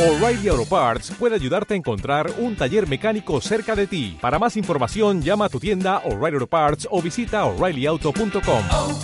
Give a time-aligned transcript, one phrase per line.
[0.00, 4.16] O'Reilly Auto Parts puede ayudarte a encontrar un taller mecánico cerca de ti.
[4.18, 8.62] Para más información, llama a tu tienda O'Reilly Auto Parts o visita oreillyauto.com.
[8.70, 8.98] oh,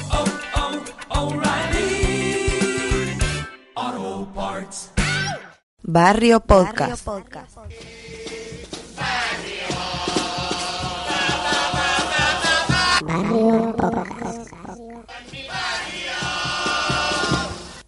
[1.10, 2.48] oh, O'Reilly
[3.74, 4.90] Auto Parts.
[5.82, 7.06] Barrio Podcast.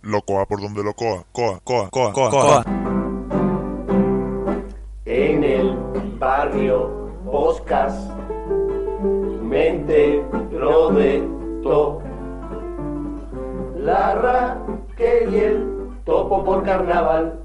[0.03, 2.88] Locoa por donde lo coa, coa, coa, coa, coa, coa.
[6.19, 6.91] Barrio
[7.25, 8.11] Boscas.
[9.43, 10.23] Mente
[10.53, 11.27] lo de
[11.63, 12.01] to.
[13.77, 15.67] La Raquel y el
[16.05, 17.41] topo por carnaval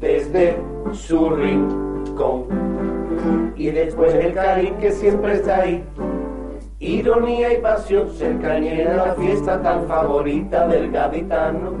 [0.00, 0.56] desde
[0.92, 2.44] su rincón.
[3.56, 5.84] Y después el Karim que siempre está ahí.
[6.80, 11.72] Ironía y pasión, cercanía a la fiesta tan favorita del gaditano.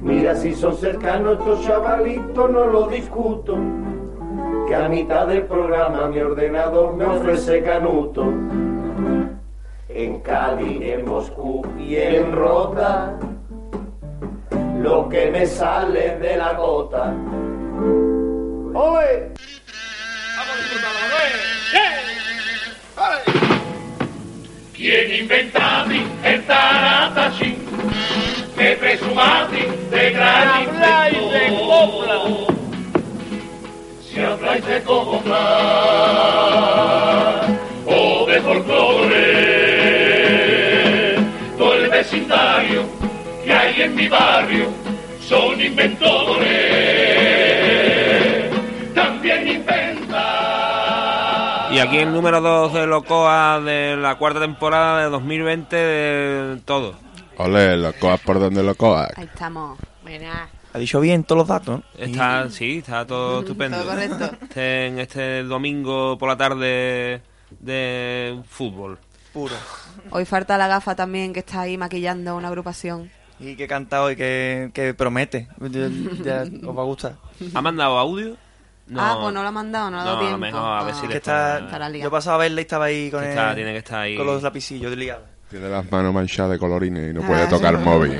[0.00, 3.58] Mira si son cercanos estos chavalitos, no lo discuto.
[4.66, 8.24] Que a mitad del programa mi ordenador me ofrece canuto.
[9.88, 13.18] En Cali, en Moscú y en Rota,
[14.80, 17.14] lo que me sale de la gota.
[18.74, 19.32] ¡Oye!
[24.74, 27.56] ¿Quién inventati el taratacín?
[28.56, 30.84] Que presumati de gran inventor.
[30.84, 32.55] Habláis de copla
[37.86, 39.16] o de folclore,
[41.56, 42.84] todo el vecindario
[43.44, 44.66] que hay en mi barrio
[45.20, 46.46] son inventores.
[48.94, 50.16] También inventa.
[51.72, 56.94] Y aquí el número 2 de Locoa de la cuarta temporada de 2020 de todo.
[57.38, 59.08] Ole, locoa por donde lo coa.
[59.14, 59.78] Ahí estamos.
[60.02, 60.48] Buena.
[60.76, 61.82] Ha dicho bien todos los datos, ¿no?
[62.04, 63.78] Está, sí, está todo estupendo.
[63.78, 64.30] Todo correcto.
[64.42, 67.22] Este, en este domingo por la tarde
[67.60, 68.98] de fútbol.
[69.32, 69.54] Puro.
[70.10, 73.10] Hoy falta la gafa también que está ahí maquillando una agrupación.
[73.40, 75.48] Y que canta hoy, que, que promete.
[75.60, 75.88] Ya,
[76.22, 77.14] ya os va a gustar.
[77.54, 78.36] ¿Ha mandado audio?
[78.88, 79.00] No.
[79.00, 80.38] Ah, pues no lo ha mandado, no ha dado No, tiempo.
[80.38, 81.04] mejor a ver si Ah.
[81.04, 81.94] Le que está, liado.
[82.04, 84.14] yo pasaba a verle y estaba ahí con, Que el- está, tiene que estar ahí.
[84.14, 85.24] con los lapicillos liados.
[85.48, 87.48] Tiene las manos manchadas de colorines y no puede Ah.
[87.48, 88.12] tocar el móvil.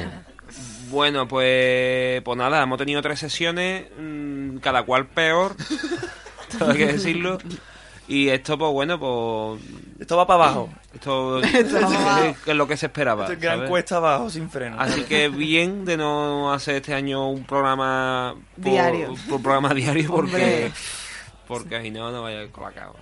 [0.97, 5.55] Bueno, pues, pues nada, hemos tenido tres sesiones, mm, cada cual peor,
[6.59, 7.37] todo hay que decirlo.
[8.09, 9.61] Y esto, pues bueno, pues
[10.01, 10.71] Esto va para abajo.
[10.95, 12.37] esto Esto va para abajo.
[12.47, 13.25] es lo que se esperaba.
[13.25, 13.69] Esto es gran ¿sabes?
[13.71, 14.77] cuesta abajo, sin freno.
[14.81, 19.15] Así que bien de no hacer este año un programa por- Diario.
[19.29, 20.73] por programa diario porque Hombre.
[21.47, 22.95] porque si no no vaya a ir con la cava.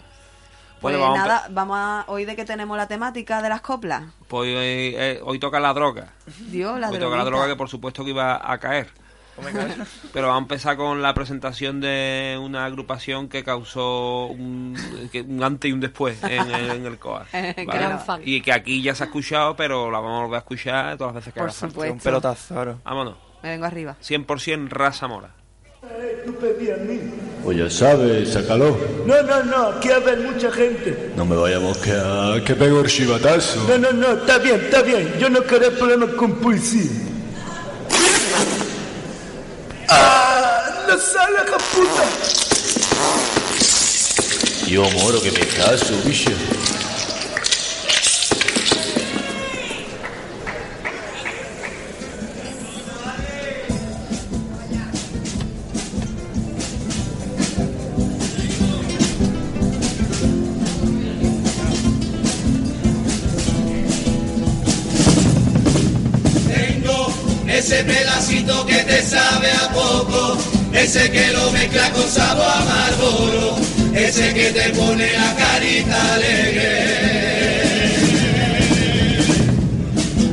[0.85, 2.05] Pues Bueno, vamos a nada, vamos a...
[2.09, 4.03] Hoy de que tenemos la temática de las coplas.
[4.29, 6.09] Pues hoy, eh, hoy toca la droga.
[6.51, 8.89] Dios, la hoy toca la droga que por supuesto que iba a caer.
[10.13, 14.77] Pero vamos a empezar con la presentación de una agrupación que causó un,
[15.27, 17.27] un antes y un después en, el- en el COA.
[17.33, 18.21] Gran fan.
[18.25, 21.15] Y que aquí ya se ha escuchado, pero la vamos a volver a escuchar todas
[21.15, 21.73] las veces que Por haga falta.
[21.73, 21.95] supuesto.
[21.95, 22.79] Un pelotazo.
[22.85, 23.17] Vámonos.
[23.43, 23.97] Me vengo arriba.
[24.03, 25.31] 100% raza mora.
[27.45, 28.77] Pues ya sabes, sácalo.
[29.07, 31.11] No, no, no, aquí va a haber mucha gente.
[31.15, 33.67] No me vaya a mosquear, que pego el chivatazo.
[33.69, 35.15] No, no, no, está bien, está bien.
[35.19, 36.91] Yo no quiero problemas con policía.
[39.91, 40.87] ¡Ah!
[40.89, 41.39] ¡No sale,
[41.75, 42.05] puta!
[44.67, 46.31] Yo moro que me caso, bicho.
[67.75, 70.39] Ese pedacito que te sabe a poco,
[70.73, 73.57] ese que lo mezcla con sabor a Marlboro,
[73.95, 77.65] ese que te pone la carita alegre.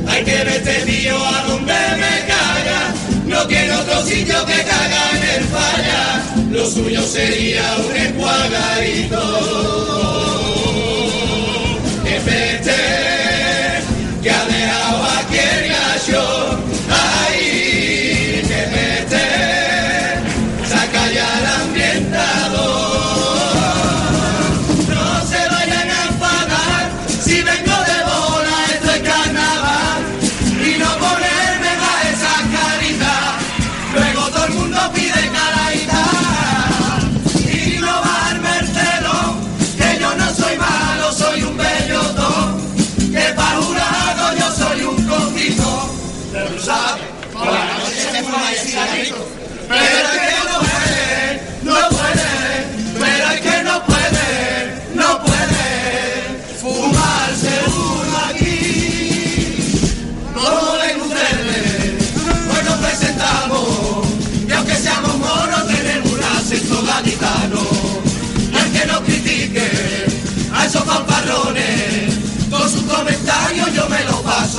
[0.06, 2.94] Hay que ver este tío a donde me caga,
[3.26, 6.22] no quiero otro sitio que caga en el falla,
[6.52, 9.72] lo suyo sería un enjuagadito.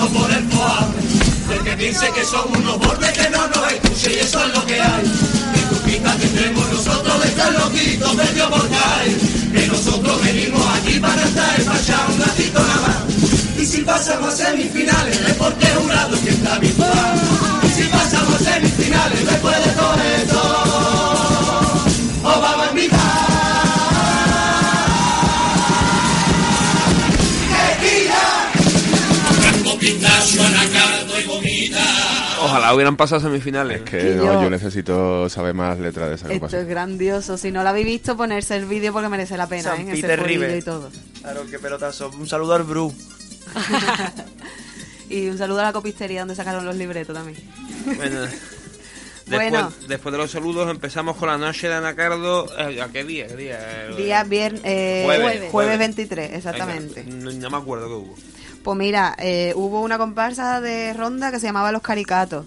[0.09, 0.91] por el Coam.
[1.51, 4.65] El que piense que somos unos bordes que no nos escuche y eso es lo
[4.65, 5.03] que hay.
[5.53, 9.05] Disculpitas tendremos nosotros de estar loquitos medio portal.
[9.53, 13.57] Que nosotros venimos aquí para estar en un ratito nada más.
[13.57, 15.89] Y si pasamos a semifinales es porque es un
[32.73, 33.81] Ojalá hubieran pasado semifinales.
[33.83, 37.37] Es que no, yo- yo necesito saber más letras de esa Esto es grandioso.
[37.37, 39.91] Si no lo habéis visto, ponerse el vídeo porque merece la pena, San ¿eh?
[39.93, 40.57] Ese Peter fueguillo River.
[40.57, 40.89] y todo.
[41.21, 42.09] Claro, qué pelotazo.
[42.09, 42.93] Un saludo al Bru.
[45.09, 47.37] Y un saludo a la copistería donde sacaron los libretos también.
[47.85, 48.21] Bueno,
[49.27, 49.73] después, Bueno.
[49.87, 52.47] después de los saludos empezamos con la noche de Anacardo.
[52.57, 53.27] eh, ¿A qué día?
[53.27, 53.85] ¿Qué día?
[53.87, 55.23] El- Día viernes, eh, Jueves.
[55.23, 55.79] jueves, Jueves.
[55.79, 57.03] 23, exactamente.
[57.03, 58.15] No, no me acuerdo qué hubo.
[58.63, 62.45] Pues mira, eh, hubo una comparsa de ronda que se llamaba Los Caricatos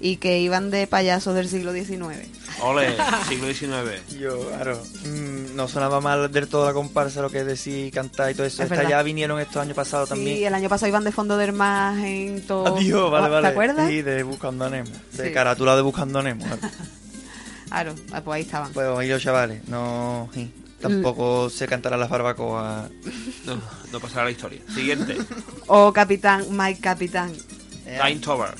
[0.00, 2.28] y que iban de payasos del siglo XIX.
[2.60, 2.94] Ole,
[3.28, 4.18] siglo XIX.
[4.18, 8.30] Yo, claro, mm, no sonaba mal del todo la comparsa, lo que es decir, cantar
[8.30, 8.62] y todo eso.
[8.62, 10.36] Es Esta ya vinieron estos años pasados también.
[10.36, 12.76] Sí, el año pasado iban de fondo del mar en todo.
[12.76, 13.48] Adiós, vale, ¿Te vale.
[13.48, 13.88] acuerdas?
[13.88, 14.90] Sí, de Buscando a Nemo.
[15.12, 15.32] De Sí.
[15.32, 16.44] carátula de Buscando a Nemo.
[17.68, 18.72] Claro, ah, pues ahí estaban.
[18.72, 20.28] pues ahí los chavales, no...
[20.32, 20.48] sí,
[20.80, 22.88] Tampoco se cantará las barbacoas.
[23.46, 23.60] No,
[23.90, 24.60] no pasará la historia.
[24.72, 25.16] Siguiente.
[25.66, 27.32] O Capitán, Mike Capitán.
[27.84, 28.54] Time Tower.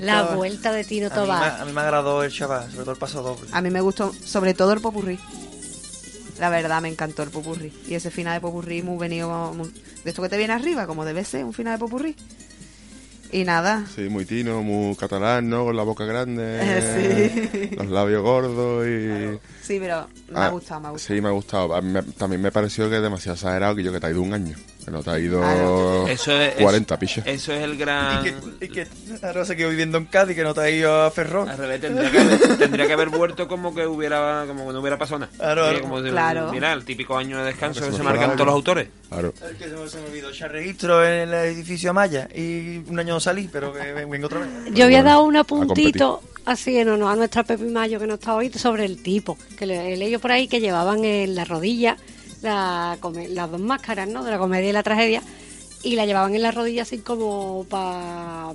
[0.00, 1.60] La vuelta de Tino A mí, me, Tobar.
[1.60, 3.48] a mí me agradó el chaval, sobre todo el paso doble.
[3.52, 5.18] A mí me gustó, sobre todo el popurrí.
[6.38, 7.72] La verdad, me encantó el popurrí.
[7.88, 9.52] Y ese final de popurrí muy venido...
[9.54, 9.72] muy-
[10.04, 12.16] de esto que te viene arriba, como debe ser, un final de popurrí.
[13.30, 15.64] Y nada, Sí, muy tino, muy catalán, ¿no?
[15.64, 17.30] Con la boca grande,
[17.70, 17.76] Sí.
[17.76, 19.38] los labios gordos y...
[19.62, 21.14] sí, pero me Ah, ha gustado, me ha gustado.
[21.16, 21.74] Sí, me ha gustado.
[21.74, 24.10] A mí me- también me pareció que es demasiado exagerado que yo que te ha
[24.10, 24.56] ido un año.
[24.88, 26.08] Que no te ha ido Claro.
[26.08, 27.26] Eso es, 40 eso- pichas.
[27.26, 28.24] Eso es el Y gran.
[28.24, 28.86] que, y que
[29.22, 31.48] ahora se quedó viviendo en Cádiz, que no te ha ido a Ferrol.
[31.48, 34.80] Al revés, tendría que, haber, tendría que haber vuelto como que hubiera como que no
[34.80, 35.32] hubiera pasado nada.
[35.36, 35.82] Claro, Sí, claro.
[35.82, 36.52] como Claro.
[36.52, 38.88] Mira, el típico año de descanso Claro, que se marcan todos los autores.
[39.10, 39.34] Claro.
[39.50, 43.20] Es que se me, olvidó echar registro en el edificio Maya y un año no
[43.20, 44.48] salí, pero que vengo otra vez.
[44.72, 48.14] Yo había Bueno, dado un apuntito así en honor a nuestra Pepi Mayo que no
[48.14, 49.36] está hoy sobre el tipo.
[49.58, 51.96] Que le he leído por ahí que llevaban en la rodilla
[52.42, 52.98] la
[53.30, 54.24] las dos máscaras, ¿no?
[54.24, 55.22] De la comedia y la tragedia.
[55.82, 58.52] Y la llevaban en la rodilla así como para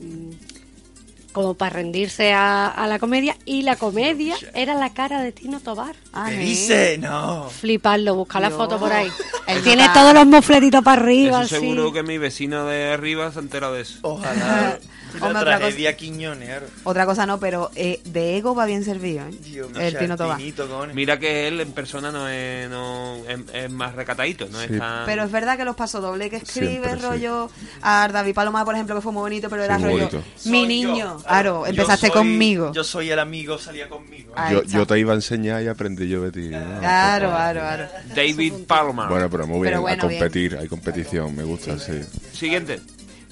[1.31, 3.35] como para rendirse a, a la comedia.
[3.45, 5.95] Y la comedia era la cara de Tino Tobar.
[6.13, 6.97] Ah, ¿Qué dice?
[6.99, 7.49] No.
[7.49, 9.09] Fliparlo, buscar la foto por ahí.
[9.47, 11.65] El Tiene todos los mofletitos para arriba, Eso así.
[11.65, 13.97] seguro que mi vecino de arriba se ha enterado de eso.
[14.03, 14.77] Ojalá.
[15.21, 16.65] Hombre, otra tragedia Quiñones, claro.
[16.83, 19.31] Otra cosa no, pero eh, de ego va bien servido, ¿eh?
[19.43, 20.15] Dios el
[20.57, 20.95] cojones.
[20.95, 24.67] Mira que él en persona no es, no, es, es más recatadito, no Sí.
[24.73, 25.05] es tan...
[25.05, 27.05] Pero es verdad que los pasodobles que escribe Siempre, sí.
[27.05, 27.49] rollo
[27.81, 30.17] a David Paloma, por ejemplo, que fue muy bonito, pero era rollo bonito.
[30.45, 31.17] mi Soy niño.
[31.43, 32.71] Yo empezaste soy- conmigo.
[32.73, 34.33] Yo soy el amigo, salía conmigo.
[34.67, 36.49] Yo, te iba a enseñar y aprendí yo de ti.
[36.49, 36.79] ¿no?
[36.79, 37.87] Claro, claro, claro.
[38.15, 39.07] David Palmer.
[39.07, 42.01] Bueno, pero muy bien, Pero bueno, a competir, hay competición, me gusta, sí.
[42.33, 42.79] Siguiente.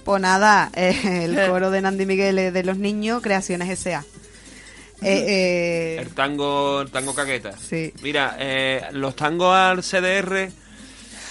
[0.03, 4.03] Pues nada, eh, el coro de Nandi Miguel es de los niños, Creaciones S.A.
[5.03, 7.53] Eh, El eh, tango, el tango caqueta.
[7.58, 7.91] Sí.
[8.03, 10.51] Mira, eh, los tangos al CDR,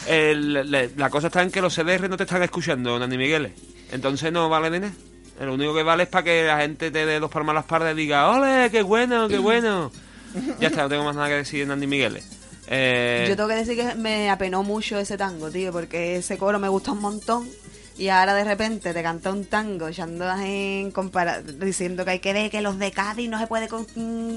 [0.09, 3.53] el- le- la cosa está en que los CDR no te están escuchando, Nandi Migueles.
[3.93, 4.93] Entonces no vale de nada.
[5.41, 7.65] Lo único que vale es para que la gente te dé dos palmas a las
[7.65, 9.91] pardas y diga, ¡ole, qué bueno, qué bueno!
[10.61, 12.25] ya está, no tengo más nada que decir de Nandi Migueles.
[12.73, 16.59] Eh, yo tengo que decir que me apenó mucho ese tango, tío, porque ese coro
[16.59, 17.49] me gusta un montón.
[18.01, 22.33] Y ahora de repente te canta un tango echando en compara diciendo que hay que
[22.33, 24.37] ver que los de Cádiz no se puede con- mm,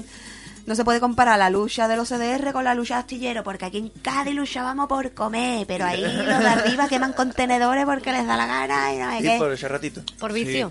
[0.66, 3.64] no se puede comparar la lucha de los CDR con la lucha de astillero, porque
[3.64, 8.26] aquí en Cádiz luchábamos por comer, pero ahí los de arriba queman contenedores porque les
[8.26, 9.36] da la gana y no sé Y qué.
[9.38, 10.02] por ese ratito.
[10.18, 10.70] Por vicio.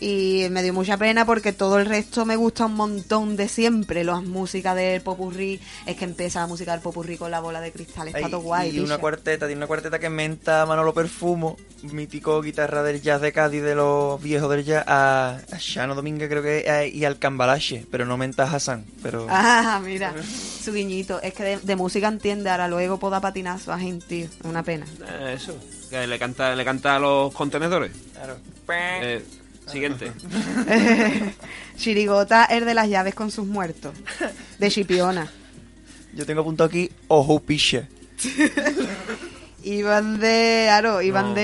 [0.00, 4.04] Y me dio mucha pena porque todo el resto me gusta un montón de siempre.
[4.04, 7.72] Las músicas del popurrí, es que empieza la música del popurrí con la bola de
[7.72, 8.76] cristal, está Ay, todo guay.
[8.76, 13.32] y una cuarteta, tiene una cuarteta que menta Manolo Perfumo, mítico guitarra del jazz de
[13.32, 17.86] Cádiz, de los viejos del jazz, a, a Shano Domínguez creo que y al Cambalache,
[17.90, 19.26] pero no menta a Hassan, pero...
[19.36, 21.20] Ah, mira, su guiñito.
[21.22, 24.28] Es que de, de música entiende, ahora luego pueda patinazo a gente, tío.
[24.42, 24.86] Una pena.
[25.08, 25.56] eh, eso,
[25.88, 27.92] que le canta, le canta a los contenedores.
[28.14, 28.36] Claro.
[28.68, 29.24] Eh,
[29.70, 30.12] siguiente.
[31.76, 33.94] Chirigota es de las llaves con sus muertos.
[34.58, 35.30] De Chipiona.
[36.14, 37.88] Yo tengo apuntado aquí Ojo Piche.
[39.64, 41.42] Iban de Aro, iban No, de,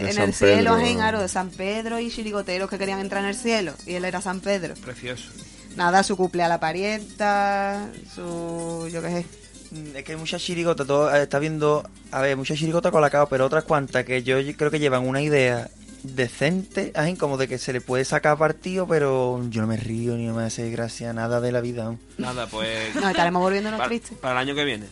[0.00, 3.22] de en San el cielo, en Aro, de San Pedro y chirigoteros que querían entrar
[3.24, 3.72] en el cielo.
[3.84, 4.74] Y él era San Pedro.
[4.74, 5.30] Precioso.
[5.76, 8.88] Nada, su cumple a la parienta, su.
[8.92, 9.26] yo qué sé.
[9.72, 13.28] Mm, Es que hay muchas chirigotas, todo, eh, está viendo, a ver, muchas chirigotas colacao,
[13.28, 15.68] pero otras cuantas que yo creo que llevan una idea
[16.02, 20.16] decente, ay, como de que se le puede sacar partido, pero yo no me río
[20.16, 21.94] ni me hace gracia nada de la vida.
[22.16, 22.94] Nada, pues.
[22.94, 24.18] Nos estaremos volviéndonos para, tristes.
[24.18, 24.86] para el año que viene.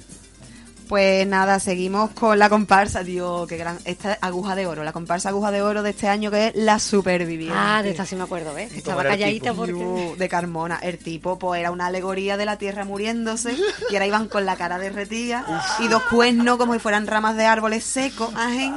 [0.88, 3.78] Pues nada, seguimos con la comparsa, tío, qué gran.
[3.84, 6.78] Esta aguja de oro, la comparsa aguja de oro de este año que es la
[6.78, 7.56] superviviente.
[7.58, 8.72] Ah, de esta sí me acuerdo, ¿ves?
[8.72, 10.14] Estaba calladita porque...
[10.16, 10.78] De Carmona.
[10.80, 13.56] El tipo, pues era una alegoría de la tierra muriéndose
[13.90, 15.44] y ahora iban con la cara derretida
[15.80, 18.32] y dos cuernos como si fueran ramas de árboles secos.
[18.36, 18.76] Ajen.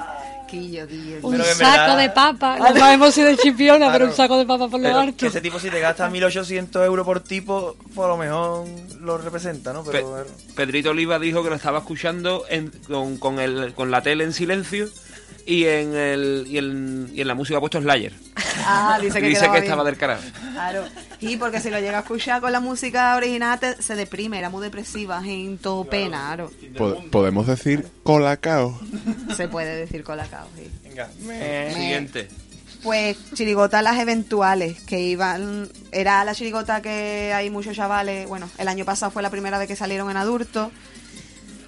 [1.21, 4.67] Un saco verdad- de papa, no sabemos si de chipiona, pero un saco de papa
[4.67, 5.17] por lo alto.
[5.17, 8.65] que ese tipo si te gasta 1800 euros por tipo, pues a lo mejor
[9.01, 9.83] lo representa, ¿no?
[9.83, 14.01] Pero Pe- Pedrito Oliva dijo que lo estaba escuchando en- con, con el, con la
[14.01, 14.87] tele en silencio
[15.45, 18.13] y en, el, y en, y en la música ha puesto Slayer.
[18.65, 19.63] Ah, dice que, Dice que bien.
[19.63, 20.21] estaba del carajo.
[20.53, 20.83] Claro.
[21.21, 24.49] Y porque si lo llega a escuchar con la música original te- se deprime, era
[24.49, 26.51] muy depresiva, en todo pena, claro.
[26.77, 28.79] Po- Podemos decir colacao.
[29.35, 30.69] Se puede decir colacao, sí.
[30.83, 31.09] Venga.
[31.73, 32.27] Siguiente.
[32.83, 35.67] Pues chirigota las eventuales, que iban...
[35.91, 38.25] Era la chirigota que hay muchos chavales...
[38.29, 40.69] Bueno, el año pasado fue la primera vez que salieron en adultos.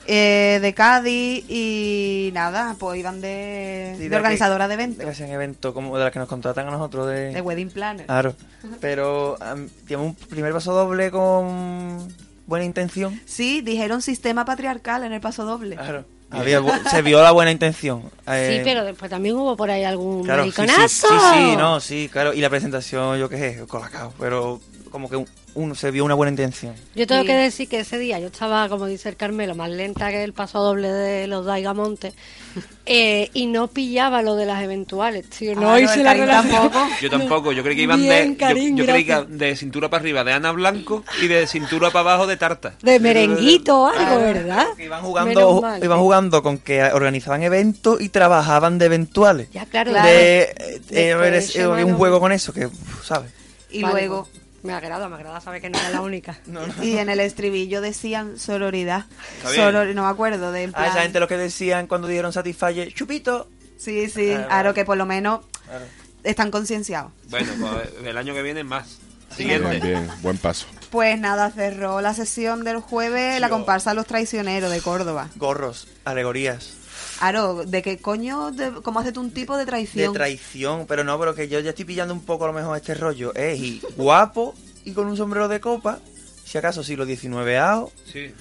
[0.08, 5.04] Eh, de Cádiz y nada, pues iban de, Sí, de organizadora de eventos.
[5.06, 7.32] Que hacen eventos como de las que nos contratan a nosotros de...
[7.34, 8.06] De wedding planner.
[8.06, 8.34] Claro.
[8.80, 12.08] Pero um, tiene un primer paso doble con
[12.48, 13.20] buena intención.
[13.26, 15.76] Sí, dijeron sistema patriarcal en el paso doble.
[15.76, 16.06] Claro.
[16.32, 18.04] Había se vio la buena intención.
[18.26, 21.08] Eh, Sí, pero después también hubo por ahí algún Claro, sí, sí, mariconazo.
[21.10, 22.34] sí, sí, no, sí, claro.
[22.34, 24.14] Y la presentación, yo qué sé, colacao.
[24.18, 26.74] Pero como que un- uno se vio una buena intención.
[26.96, 27.28] Yo tengo Sí.
[27.28, 30.34] que decir que ese día yo estaba, como dice el Carmelo, más lenta que el
[30.34, 32.14] paso doble de los Daigamontes
[32.86, 35.56] eh, y no pillaba lo de las eventuales, tío.
[35.56, 36.52] No Claro, hice el la relación.
[36.72, 36.88] tampoco.
[37.02, 38.44] Yo tampoco, yo creí que iban Bien, de.
[38.44, 39.38] Yo, yo creí que gracias.
[39.38, 42.74] de cintura para arriba de Ana Blanco y de cintura para abajo de Tarta.
[42.82, 44.68] De merenguito o algo, ¿verdad?
[44.78, 46.02] Que iban jugando, mal, iban sí.
[46.02, 49.50] jugando con que organizaban eventos y trabajaban de eventuales.
[49.52, 49.92] Ya, claro.
[49.92, 50.08] Claro.
[50.08, 52.70] De, eh, eh, eh, un juego con eso que,
[53.04, 53.32] ¿sabes?
[53.70, 54.28] Y Vale, luego...
[54.64, 56.40] me agrada, me agrada saber que no era la única.
[56.82, 59.06] Y en el estribillo decían sororidad.
[59.44, 62.94] Soror- no me acuerdo de A plan- esa gente lo que decían cuando dieron Satisfyer,
[62.94, 63.48] chupito.
[63.78, 65.86] Sí, sí, Ah, claro que por lo menos Claro.
[66.24, 67.12] están concienciados.
[67.30, 69.00] Bueno, pues el año que viene más.
[69.36, 69.80] Siguiente.
[69.80, 70.68] bien, buen paso.
[70.90, 75.30] Pues nada, cerró la sesión del jueves la comparsa Los Traicioneros de Córdoba.
[75.38, 76.74] Gorros, alegorías.
[77.22, 78.52] Aro, ¿de qué coño?
[78.52, 80.14] de- ¿Cómo haces tú un tipo de De traición?
[80.14, 82.94] traición, pero no, pero que yo ya estoy pillando un poco a lo mejor este
[82.96, 83.34] rollo.
[83.36, 84.54] Es y guapo
[84.86, 86.00] y con un sombrero de copa,
[86.44, 88.34] si acaso siglo XIX ao, Sí.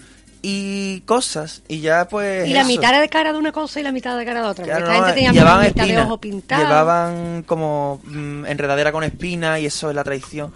[0.43, 2.49] y cosas, y ya pues.
[2.49, 2.69] Y la eso.
[2.69, 4.41] mitad de cara de una cosa y la mitad de otra.
[4.47, 6.63] porque Claro, esta no, gente tenía llevaban mitad de espinas, ojo pintado.
[6.65, 10.53] Llevaban como mm, enredadera con espina y eso es la traición.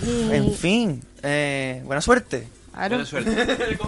[0.00, 0.32] Mm.
[0.32, 2.48] En fin, eh, buena suerte.
[2.78, 3.56] Buena suerte.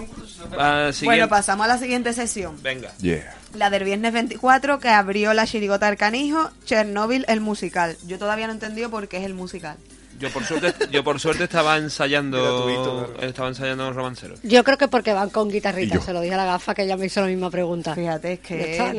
[0.58, 0.90] Ah.
[1.04, 2.60] Bueno, pasamos a la siguiente sesión.
[2.62, 2.90] Venga.
[2.98, 3.36] Yeah.
[3.54, 7.96] La del viernes 24 que abrió la chirigota del canijo, Chernobyl el musical.
[8.06, 9.76] Yo todavía no he entendido por qué es el musical.
[10.20, 13.28] Yo por suerte, yo por suerte estaba ensayando, Gratuito, claro.
[13.28, 14.38] estaba ensayando romanceros.
[14.42, 16.00] Yo creo que porque van con guitarrita.
[16.00, 17.94] Se lo dije a la gafa que ella me hizo la misma pregunta.
[17.94, 18.72] Fíjate, es que...
[18.72, 18.92] está.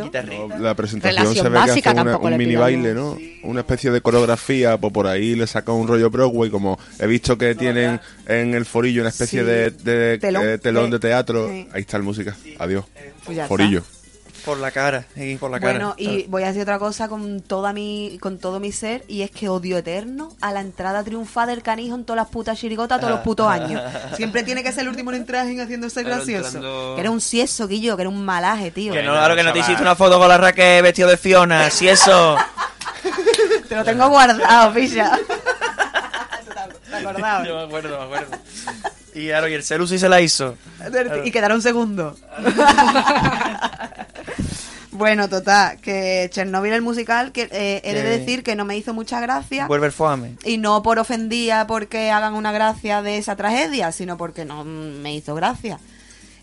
[0.60, 3.18] La presentación Relación se ve que hace una- un mini baile, ¿no?
[3.44, 7.38] Una especie de coreografía, pues por ahí le saca un rollo Broadway, como he visto
[7.38, 9.46] que tienen en el forillo una especie Sí.
[9.46, 10.48] de, de- Telón.
[10.50, 11.48] eh, telón de De- teatro.
[11.50, 11.68] sí.
[11.74, 12.36] Ahí está el música.
[12.58, 12.86] Adiós.
[13.26, 13.48] Pues está.
[14.46, 15.72] Por la cara, sí, por la cara.
[15.74, 19.22] Bueno, y voy a decir otra cosa con toda mi con todo mi ser y
[19.22, 23.00] es que odio eterno a la entrada triunfada del canijo en todas las putas chirigotas
[23.00, 23.82] todos los putos años.
[24.16, 26.46] Siempre tiene que ser el último en entrar en haciéndose Claro, gracioso.
[26.58, 28.94] entrando- Que era un sieso, Guillo, que era un malaje, tío.
[28.94, 31.18] Que no, Bueno, claro que no te hiciste una foto con la Raquel vestido de
[31.18, 32.36] Fiona, si eso.
[33.70, 35.20] Te lo tengo guardado, pilla.
[36.90, 37.48] ¿Te acordabas?
[37.48, 38.38] Yo me acuerdo, me acuerdo.
[39.14, 40.56] Y claro, y el celu sí se la hizo.
[41.24, 42.16] Y quedaron segundo.
[44.92, 48.94] Bueno, total, que Chernobyl el musical, que eh, he de decir que no me hizo
[48.94, 49.68] mucha gracia.
[49.68, 50.36] Vuelve el foame.
[50.44, 55.14] Y no por ofendía porque hagan una gracia de esa tragedia, sino porque no me
[55.16, 55.80] hizo gracia.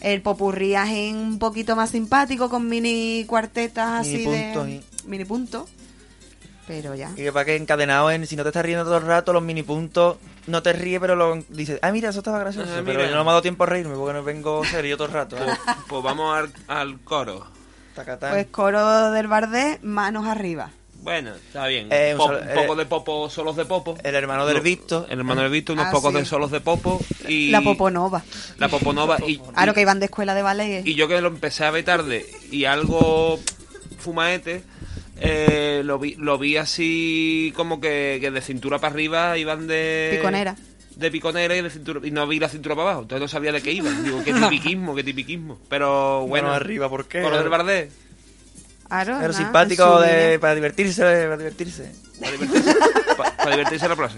[0.01, 4.71] El popurrí es un poquito más simpático con mini cuartetas Mini así puntos de...
[4.73, 5.69] y- Mini puntos.
[6.67, 7.11] Pero ya.
[7.13, 9.43] Y que para que encadenado en, si no te estás riendo todo el rato, los
[9.43, 12.71] mini puntos, no te ríes, pero lo dices, ah, mira, eso estaba gracioso.
[12.71, 15.15] Ah, pero no me ha dado tiempo a reírme porque no vengo serio todo el
[15.15, 15.37] rato.
[15.37, 15.41] ¿eh?
[15.45, 17.47] Pues, pues vamos al, al coro.
[17.99, 18.33] Tacatán.
[18.33, 20.71] Pues coro del Bardé, manos arriba.
[21.01, 21.89] Bueno, está bien.
[21.91, 23.97] Eh, un Pop- solo- un poco eh, de popo, solos de popo.
[24.03, 25.07] el hermano del No, Victo.
[25.09, 26.19] El hermano del Visto, unos Ah, pocos sí.
[26.19, 27.01] de solos de popo.
[27.29, 28.23] Y La poponova.
[28.59, 29.17] La poponova.
[29.27, 30.85] Y, Claro que iban de escuela de ballet.
[30.87, 33.39] y yo que lo empecé a ver tarde y algo
[33.99, 34.63] fumaete,
[35.21, 40.15] eh, lo, vi, lo vi así como que, que de cintura para arriba iban de...
[40.17, 40.57] Piconera.
[40.99, 43.53] De piconera y de cintura y no vi la cintura para abajo, entonces no sabía
[43.53, 44.03] de qué iban.
[44.05, 45.59] Digo, qué tipiquismo, qué tipiquismo.
[45.71, 47.21] Pero bueno, Bueno, arriba, ¿por qué?
[47.21, 47.91] Del Bardé.
[48.89, 51.93] Claro, Pero simpático de, para divertirse, para divertirse.
[52.21, 52.75] Para divertirse,
[53.17, 54.17] pa- para divertirse en la plaza.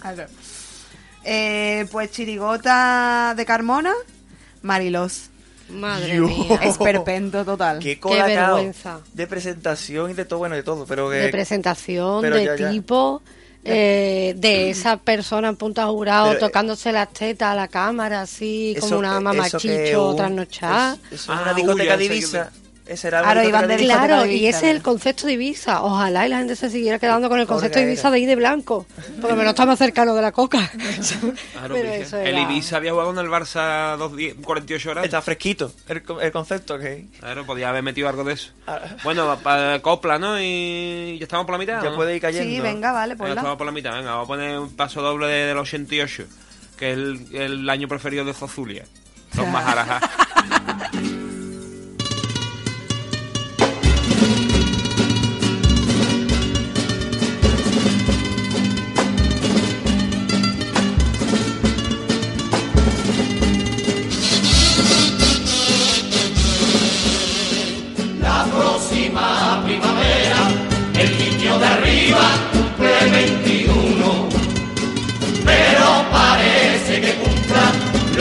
[0.00, 0.24] Claro.
[1.24, 3.92] Eh, pues chirigota de Carmona,
[4.62, 5.26] Marilos.
[5.68, 6.26] Madre Yo.
[6.26, 6.58] mía.
[6.62, 7.78] Esperpento total.
[7.80, 9.00] Qué colacao vergüenza.
[9.12, 11.16] de presentación y de todo, bueno, de todo, pero que...
[11.16, 12.68] De presentación, pero de ya, ya.
[13.64, 18.22] Eh, de esa persona en punta jurado Pero, eh, tocándose las tetas a la cámara,
[18.22, 20.96] así Eso como una eso que mamachicho un- trasnochada.
[21.10, 22.50] Eso, es Ah, una uy, discoteca que- Ibiza.
[22.90, 25.82] Ese era Claro, de discoteca Claro, de y ese es el concepto de Ibiza.
[25.82, 27.84] Ojalá y la gente se siguiera quedando con el concepto de.
[27.84, 28.84] Ibiza de ir de blanco.
[29.20, 30.68] Porque me lo está más cercano de la coca.
[31.52, 35.04] Claro, El Ibiza había jugado con el Barça dos die- 48 horas.
[35.04, 38.50] Está fresquito el, co- el concepto que Claro, podía haber metido algo de eso.
[38.66, 38.80] Ah.
[39.04, 40.40] Bueno, para copla, ¿no?
[40.40, 41.82] Y ya estamos por la mitad.
[41.82, 41.96] ya ¿no?
[41.96, 42.48] puede ir cayendo.
[42.50, 43.92] Sí, venga, vale, Ya pues estamos por la mitad.
[43.92, 46.24] Venga, vamos a poner un paso doble de- del 88,
[46.76, 48.84] que es el, el año preferido de Zozulia.
[49.36, 50.02] Los Maharajas.
[50.48, 50.90] La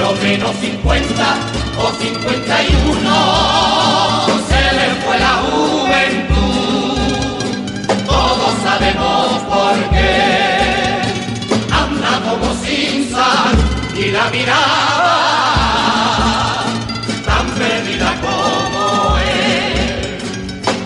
[0.10, 1.38] lo menos 50
[1.78, 3.12] o 51.
[4.50, 6.98] Se le fue la juventud.
[8.08, 10.16] Todos sabemos por qué.
[11.72, 13.56] Anda como sin sal
[13.96, 15.16] y la mirada
[17.25, 20.17] tan perdida como él.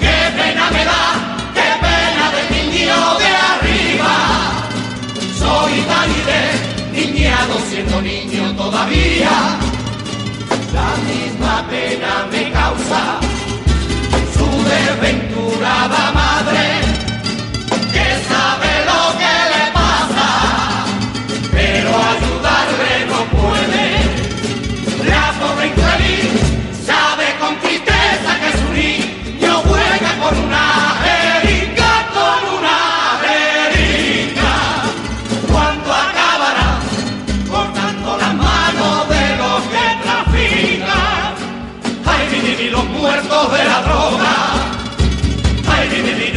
[0.02, 1.06] Qué pena me da,
[1.54, 4.16] qué pena del niño de arriba.
[5.40, 6.10] Soy tan
[6.94, 9.03] niñado siendo niño todavía.
[11.74, 13.20] Pena me causa.
[14.36, 16.83] Su desventurada madre,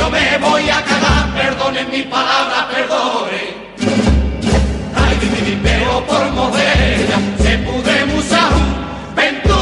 [0.07, 3.67] yo me voy a cagar, perdonen mi palabra, perdonen.
[4.95, 9.53] Ay, mi, mi, mi, pero por modella se pudre mucha juventud.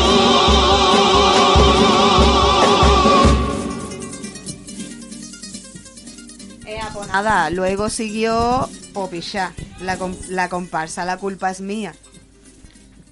[6.67, 11.95] Eh, pues nada, luego siguió Popichá, la, com- la comparsa La culpa es mía.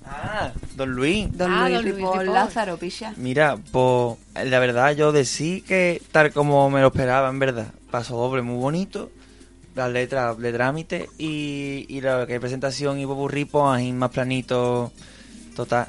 [0.06, 0.52] Ah,
[0.86, 1.28] don Luis.
[1.36, 2.26] Don Ah, Luis don.
[2.32, 3.14] Lázaro Picha.
[3.16, 7.68] Mira, pues la verdad yo decí que tal como me lo esperaba, en verdad.
[7.90, 9.10] Paso doble muy bonito,
[9.74, 14.10] las letras de trámite y, y lo que es presentación y popurrí, pues ahí más
[14.10, 14.92] planito,
[15.56, 15.86] total.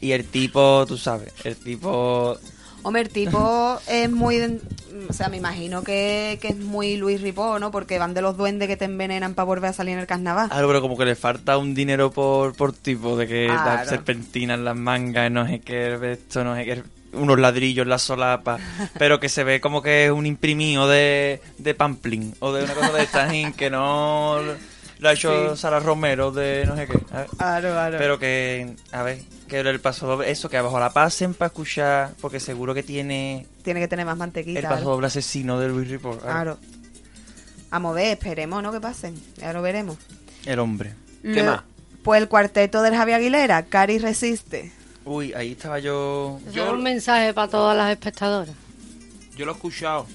[0.00, 2.36] Y el tipo, tú sabes, el tipo...
[2.84, 4.60] Hombre, el tipo es muy...
[5.08, 7.70] O sea, me imagino que, que es muy Luis Ripó, ¿no?
[7.72, 10.48] Porque van de los duendes que te envenenan para volver a salir en el carnaval.
[10.52, 13.88] Algo, pero como que le falta un dinero por, por tipo, de que Claro.
[13.88, 16.82] serpentinas en las mangas, no sé qué, esto, no sé qué,
[17.14, 18.58] unos ladrillos la solapa,
[18.98, 22.74] pero que se ve como que es un imprimido de, de pamplin o de una
[22.74, 24.38] cosa de esta que no
[24.98, 25.60] lo ha hecho Sí.
[25.60, 26.98] Sara Romero de no sé qué.
[27.12, 27.26] a ver.
[27.36, 27.98] Claro, claro.
[27.98, 32.12] Pero que, a ver, que el paso doble, eso, que abajo la pasen para escuchar,
[32.20, 34.60] porque seguro que tiene Tiene que tener más mantequita.
[34.60, 36.20] el paso doble asesino de Luis Report.
[36.22, 36.58] Claro.
[37.70, 38.70] Vamos a ver, esperemos, ¿no?
[38.72, 39.14] Que pasen.
[39.36, 39.96] Ya lo veremos.
[40.46, 40.94] El hombre.
[41.22, 41.62] ¿Qué Lo- más?
[42.02, 44.70] Pues el cuarteto del Javi Aguilera, Cari Resiste.
[45.06, 46.38] Uy, ahí estaba yo...
[46.46, 48.54] Es un mensaje para todas las espectadoras.
[49.36, 50.06] Yo lo he escuchado.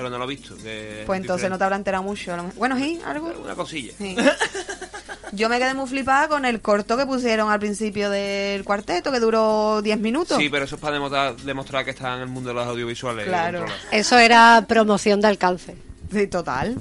[0.00, 0.56] Pero no lo he visto.
[0.56, 2.32] que es Pues entonces no te habrá enterado mucho.
[2.32, 2.58] a lo mejor.
[2.58, 3.30] Bueno, sí, algo.
[3.44, 3.92] Una cosilla.
[3.98, 4.16] Sí.
[5.32, 9.20] Yo me quedé muy flipada con el corto que pusieron al principio del cuarteto, que
[9.20, 10.38] duró 10 minutos.
[10.38, 13.26] Sí, pero eso es para demostrar, demostrar que está en el mundo de los audiovisuales.
[13.26, 13.66] Claro.
[13.92, 15.76] Eso era promoción de alcance.
[16.10, 16.76] Sí, total.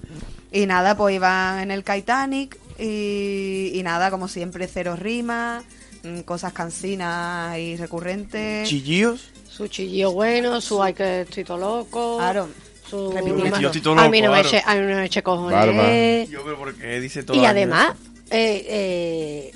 [0.49, 5.65] Y nada, pues iban en el Titanic y, y nada, como siempre, cero rimas,
[6.03, 8.67] mm, cosas cansinas y recurrentes.
[8.69, 9.29] ¿Chillíos?
[9.47, 12.17] Su chillillo bueno, su ay que estoy todo loco.
[12.17, 12.47] Claro.
[12.89, 13.11] Su...
[13.11, 13.59] Repitiendo.
[13.59, 16.29] Yo estoy todo a mí no me eche, a mí no me eche cojones.
[16.29, 17.93] Yo, pero ¿por qué dice todo Y además,
[18.31, 19.51] eh, eh,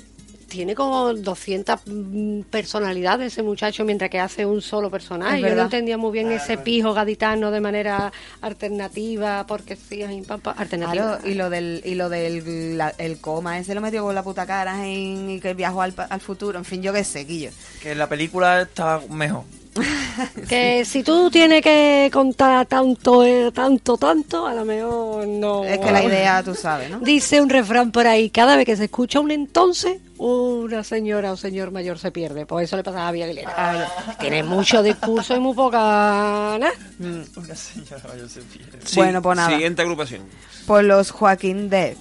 [0.48, 5.40] tiene como 200 mm, personalidades ese muchacho mientras que hace un solo personaje.
[5.40, 11.18] Yo no entendía muy bien ese pijo gaditano de manera alternativa, porque sí, alternativa.
[11.18, 14.22] Claro, y lo del, y lo del la- el coma, ese lo metió con la
[14.22, 17.24] puta cara en, y que viajó al, pa- al futuro, en fin, yo qué sé,
[17.24, 17.50] Guillo.
[17.82, 19.42] Que la película estaba mejor.
[20.48, 25.64] Que si tú tienes que contar tanto, eh, tanto, tanto, a lo mejor no.
[25.64, 27.00] Es que la idea, tú sabes, ¿no?
[27.00, 31.36] Dice un refrán por ahí, cada vez que se escucha un entonces, una señora o
[31.36, 32.46] señor mayor se pierde.
[32.46, 33.88] Por eso le pasa a Javier Aguilera.
[34.20, 36.56] Tiene mucho discurso y muy poca...
[36.60, 36.72] nada.
[37.00, 38.78] Una señora mayor se pierde.
[38.84, 39.50] Sí, Bueno, pues nada.
[39.50, 40.22] Siguiente agrupación.
[40.66, 41.96] Por los Joaquín Dead.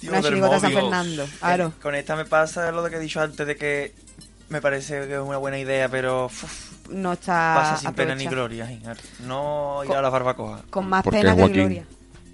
[0.00, 0.72] Tío, Una chirigota San.
[0.72, 1.22] Fernando.
[1.24, 1.72] Eh, Claro.
[1.80, 3.94] Con esta me pasa lo de que he dicho antes de que
[4.50, 8.26] me parece que es una buena idea, pero uf, No está pasa sin pena ni
[8.26, 8.68] gloria.
[9.26, 10.62] No ir a la barbacoa.
[10.70, 11.56] Con más pena que Joaquín.
[11.56, 11.84] gloria.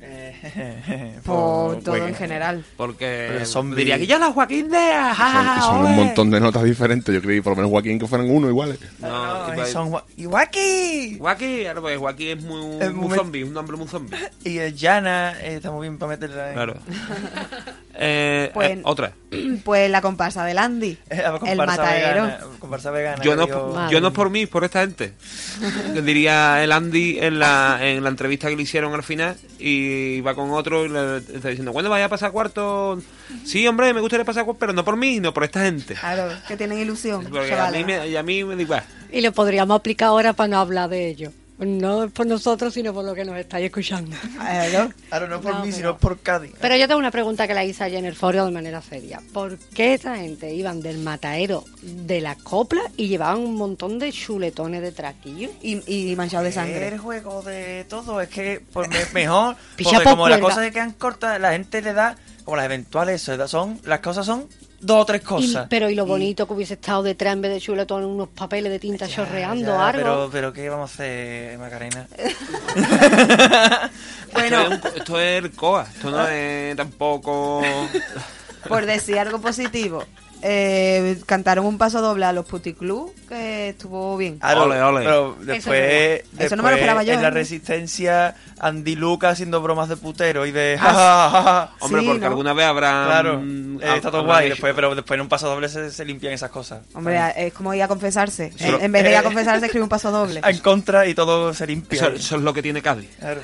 [0.02, 2.64] Eh, Por todo en general.
[2.76, 5.94] Porque son diría que ya la Joaquín de Son, ajá, son un ole.
[5.94, 7.14] montón de notas diferentes.
[7.14, 8.78] Yo creí por lo menos Joaquín que fueran uno iguales.
[8.98, 11.18] No, No, y son Joaquín.
[11.18, 14.16] Joaquín, ahora pues Joaquín es muy, Es muy muy- zombie, un nombre muy zombie.
[14.44, 16.74] Y Yana eh, está muy bien para meterla en Claro.
[17.94, 19.12] Eh, Pues- eh, otra.
[19.64, 20.98] Pues la comparsa del Andy.
[21.08, 22.22] Eh, la El matadero.
[22.24, 23.22] vegana, comparsa vegana.
[23.22, 25.12] Yo no, yo no por mí, por esta gente.
[26.04, 30.34] Diría el Andy en la, en la entrevista que le hicieron al final y va
[30.34, 33.00] con otro y le está diciendo, ¿cuándo vaya a pasar cuarto?
[33.44, 35.94] Sí, hombre, me gustaría pasar cuarto, pero no por mí, no por esta gente.
[35.94, 37.24] Claro, que tienen ilusión.
[37.30, 40.32] Porque a mí, me, y a mí me digo, "Ah, Y lo podríamos aplicar ahora
[40.32, 41.32] para no hablar de ello.
[41.60, 44.16] No por nosotros, sino por lo que nos estáis escuchando.
[44.34, 44.90] Claro.
[45.08, 46.52] Claro, no por No, mí, pero- sino por Cádiz.
[46.60, 49.20] Pero yo tengo una pregunta que la hice ayer en el foro de manera seria.
[49.32, 54.10] ¿Por qué esta gente iban del matadero de la copla y llevaban un montón de
[54.10, 55.50] chuletones de traquillo?
[55.62, 56.98] Y, y manchado de El sangre.
[56.98, 61.40] juego de todo es que pues, me- mejor, porque como las cosas se quedan cortas,
[61.40, 64.46] la gente le da, como las eventuales, son, las cosas son
[64.80, 65.66] dos o tres Y- cosas.
[65.68, 68.78] pero y lo bonito que hubiese estado detrás en vez de chuletones, unos papeles de
[68.78, 70.02] tinta Ya, chorreando, ya, algo.
[70.02, 72.06] Pero, pero ¿qué vamos a hacer, Macarena?
[74.32, 74.62] Bueno.
[74.62, 77.62] esto, es un- esto es el COA, esto no es tampoco...
[78.68, 80.04] Por decir algo positivo.
[80.42, 84.38] Eh, cantaron un paso doble a los Puticlub que estuvo bien.
[84.38, 85.00] Claro, Ole, ole.
[85.04, 86.22] Pero Eso después.
[86.38, 87.32] Eso no me lo esperaba yo, En la ¿eh?
[87.32, 90.76] resistencia, Andy Lucas haciendo bromas de putero y de.
[90.80, 91.74] Ah, ja, ja, ja, ja.
[91.80, 92.26] Hombre, Sí, porque ¿no?
[92.26, 93.04] alguna vez habrá...
[93.06, 96.04] Claro, mm, eh, está todo guay, después, pero después en un paso doble se, se
[96.04, 96.80] limpian esas cosas.
[96.94, 98.52] Hombre, es como ir a confesarse.
[98.58, 100.40] En, en vez de ir a eh, confesarse, escribe un paso doble.
[100.50, 101.96] En contra y todo se limpia.
[101.96, 103.08] Eso, eso es lo que tiene Cádiz.
[103.18, 103.40] Claro.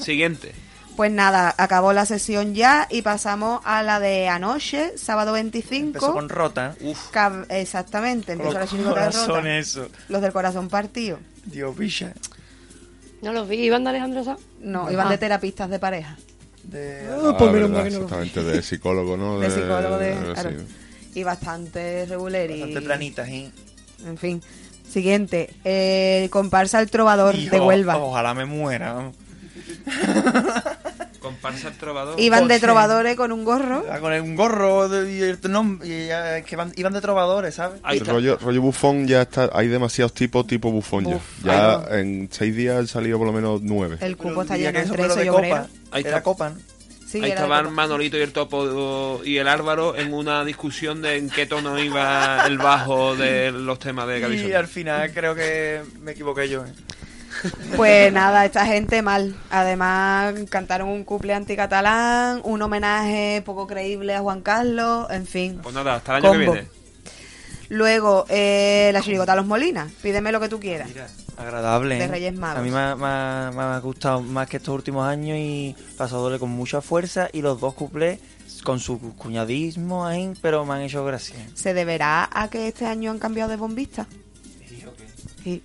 [0.00, 0.52] Siguiente.
[0.96, 5.86] Pues nada, acabó la sesión ya y pasamos a la de anoche, sábado 25.
[5.86, 6.74] Empezó con rota.
[6.82, 7.10] Uf.
[7.12, 9.58] Cab- Exactamente, Con empezó la los chirigota de Rota.
[9.58, 9.88] eso.
[10.08, 11.18] Los del corazón partido.
[11.46, 12.12] Dios, bicha.
[13.22, 13.56] ¿No los vi?
[13.64, 14.40] ¿Iban de Alejandro Sanz?
[14.60, 15.10] No, iban Ah.
[15.10, 16.16] de terapistas de pareja.
[16.64, 17.08] De...
[17.10, 19.40] Ah, pues Ah, menos verdad, exactamente, de psicólogo, ¿no?
[19.40, 20.14] De psicólogo de.
[20.14, 20.18] sí.
[20.34, 20.50] claro.
[21.14, 22.50] Y bastante regular.
[22.50, 23.50] y- Bastante planitas, ¿eh?
[24.04, 24.42] En fin.
[24.88, 25.54] Siguiente.
[25.64, 27.96] Eh, comparsa El Trovador Hijo, de Huelva.
[27.96, 29.10] Ojalá me muera.
[32.18, 32.60] Iban de Jorge.
[32.60, 33.84] trovadores con un gorro.
[33.90, 37.00] Ah, Con un gorro de, y, el nom- y ya, es que van- iban de
[37.00, 37.80] trovadores, ¿sabes?
[37.82, 38.12] Ahí El está.
[38.12, 41.16] rollo, rollo bufón ya está, hay demasiados tipos tipo bufón ya.
[41.16, 43.96] Uf, ya en seis días han salido por lo menos nueve.
[44.00, 45.66] El Pero cupo está lleno eso entre eso y copa.
[45.90, 46.22] Ahí Era está.
[46.22, 46.56] copa, ¿no?
[47.06, 47.70] Sí, Ahí estaban.
[47.74, 52.46] Manolito y el Topo y el Álvaro en una discusión de en qué tono iba
[52.46, 54.54] el bajo de los temas de Y Cabezón.
[54.54, 56.64] al final creo que me equivoqué yo.
[56.64, 56.72] ¿eh?
[57.76, 59.34] Pues nada, esta gente mal.
[59.50, 65.58] Además, cantaron un couple anticatalán, un homenaje poco creíble a Juan Carlos, en fin.
[65.62, 66.68] Pues nada, hasta el año que viene.
[67.68, 69.90] Luego, eh, la chirigota Los Molinas.
[70.02, 70.90] Pídeme lo que tú quieras.
[71.38, 71.96] Agradable.
[71.96, 72.08] De ¿eh?
[72.08, 72.58] Reyes Magos.
[72.58, 76.38] A mí me, ha- me ha- gustado más que estos últimos años y pasó doble
[76.38, 78.18] con mucha fuerza y los dos cuplés
[78.62, 81.36] con su cuñadismo ahí, pero me han hecho gracia.
[81.54, 84.06] ¿Se deberá a que este año han cambiado de bombista?
[85.42, 85.62] Sí.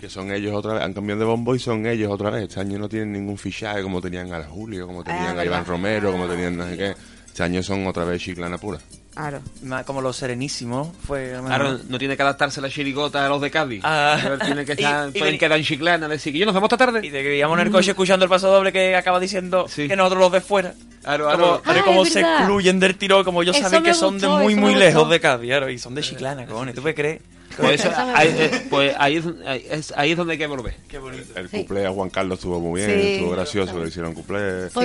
[0.00, 2.44] Que son ellos otra vez, han cambiado de bombo y son ellos otra vez.
[2.44, 5.44] Este año no tienen ningún fichaje como tenían a Julio, como tenían a Ah, verdad.
[5.46, 6.94] Iván Romero, como tenían no sé qué.
[7.26, 8.78] Este año son otra vez chiclana pura.
[9.12, 9.40] Claro.
[9.84, 11.34] Como los serenísimos fue...
[11.34, 13.80] a Claro, no tiene que adaptarse la chirigota a los de Cádiz.
[13.84, 14.16] Ah.
[14.44, 17.04] Tiene que estar, y pueden quedar en Chiclana, decir que yo nos vemos esta tarde.
[17.04, 19.88] Y de que íbamos en el coche escuchando el paso doble que acaba diciendo Sí.
[19.88, 20.74] que nosotros los de fuera.
[21.02, 21.62] Claro, Como, claro.
[21.80, 24.26] Ah, como es se excluyen del tiro, como yo Eso sabía me que son de
[24.28, 25.10] gustó, muy, muy me lejos gustó.
[25.12, 27.20] de Cádiz, claro, y son de Chiclana, cojones, ¿tú puedes creer?
[27.58, 30.74] Pues, eso- ahí, eh, pues es, ahí es- ahí es donde hay que volver.
[30.88, 31.24] Qué bonito.
[31.38, 31.58] El Sí.
[31.62, 33.06] cuplé a Juan Carlos estuvo muy bien, Sí.
[33.14, 34.14] estuvo gracioso, le hicieron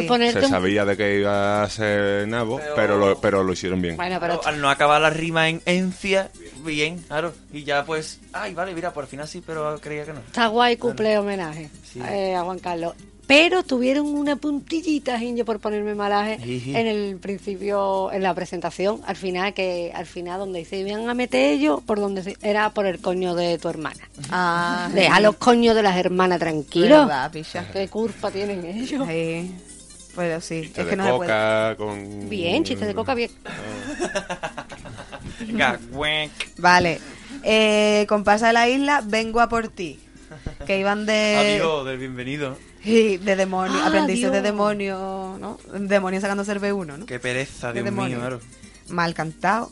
[0.02, 0.08] Sí.
[0.08, 3.82] ponerte Se sabía de que iba a ser nabo, Pero- pero, lo, pero lo hicieron
[3.82, 3.96] bien.
[3.96, 6.30] Bueno, pero Pero al no acabar la rima en encia,
[6.66, 7.34] bien, claro.
[7.52, 10.20] Y ya pues, ay, vale, mira, por al final sí, pero creía que no.
[10.20, 12.00] está guay cumple homenaje Sí.
[12.02, 12.94] eh, a Juan Carlos.
[13.26, 19.16] Pero tuvieron una puntillita, Inge, por ponerme malaje, en el principio, en la presentación, al
[19.16, 22.86] final, que al final donde se iban a meter ellos, por donde se- era por
[22.86, 24.08] el coño de tu hermana.
[24.30, 27.10] Ah, Deja los coños de las hermanas tranquilos.
[27.72, 29.08] ¿Qué culpa tienen ellos?
[29.08, 29.52] Sí.
[30.16, 31.30] Pero sí, Chiste es de que no se puede.
[31.30, 32.30] coca con...
[32.30, 33.32] Bien, chiste de coca, bien.
[35.40, 36.32] Venga, wenk.
[36.58, 37.00] Vale.
[37.44, 40.00] Eh, comparsa de la isla, vengo a por ti.
[40.66, 41.56] Que iban de.
[41.58, 42.58] Adiós, del bienvenido.
[42.84, 45.58] Y de demonio, Ah, aprendices de demonio, ¿no?
[45.80, 47.06] Demonio sacándose el B1, ¿no?
[47.06, 48.18] Qué pereza, Dios demonio.
[48.18, 48.40] mío, claro.
[48.90, 49.72] Mal cantado.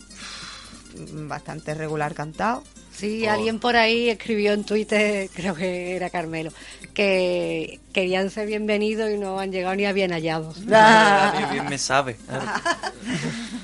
[1.28, 2.64] Bastante regular cantado.
[2.96, 3.32] Sí, Oh.
[3.32, 6.52] alguien por ahí escribió en Twitter, creo que era Carmelo,
[6.94, 10.58] que querían ser bienvenidos y no han llegado ni a bien hallados.
[10.72, 11.34] Ah.
[11.38, 12.18] Bien, bien me sabe.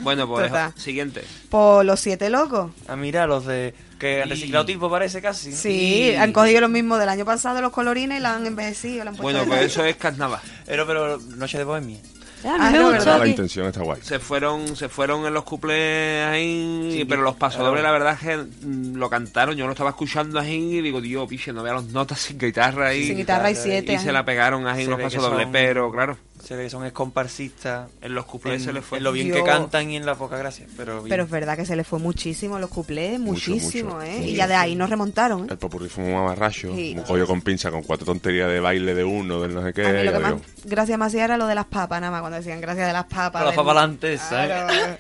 [0.02, 0.74] Bueno, pues Total.
[0.78, 1.22] siguiente.
[1.50, 2.72] Por los siete locos.
[2.88, 3.74] Ah, mira, los de...
[4.00, 5.50] Que han reciclado tipo parece casi.
[5.50, 5.56] ¿no?
[5.58, 9.04] Sí, han cogido los mismos del año pasado, los colorines, y la han envejecido.
[9.04, 10.42] la han puesto Bueno, pues eso es carnaval.
[10.66, 11.98] Pero, pero, Noche de Bohemia.
[12.46, 12.92] Ah, Ah, no.
[12.92, 14.00] La intención está guay.
[14.04, 17.98] Se fueron, se fueron en los cuplés ahí, Sí, pero los pasodobles claro.
[17.98, 21.28] la verdad es que mm, lo cantaron, yo lo estaba escuchando ahí y digo, Dios,
[21.28, 23.08] piche, no vea las notas sin guitarra ahí.
[23.08, 23.94] Sin guitarra y siete.
[23.94, 26.90] y se la pegaron ahí Se los pasodobles, son- pero claro, Se ve que son
[26.92, 27.90] comparsistas.
[28.02, 29.00] en los cuplés En, se les fue.
[29.00, 30.66] en lo bien Yo- que cantan y en la poca gracia.
[30.78, 31.10] Pero, bien.
[31.10, 34.02] Pero es verdad que se les fue muchísimo los cuplés, muchísimo, mucho.
[34.04, 34.20] ¿eh?
[34.24, 34.30] Sí.
[34.30, 35.48] Y ya de ahí nos remontaron, ¿eh?
[35.52, 36.94] El popurrí fue un mamarracho, Sí.
[36.98, 39.86] un collo con pinza, con cuatro tonterías de baile de uno, del no sé qué.
[39.86, 42.62] A mí lo que más gracia era lo de las papas, nada más, cuando decían
[42.62, 43.44] gracias de las papas.
[43.46, 43.76] Las papas
[44.20, 44.48] ¿sabes?
[44.48, 44.98] Claro.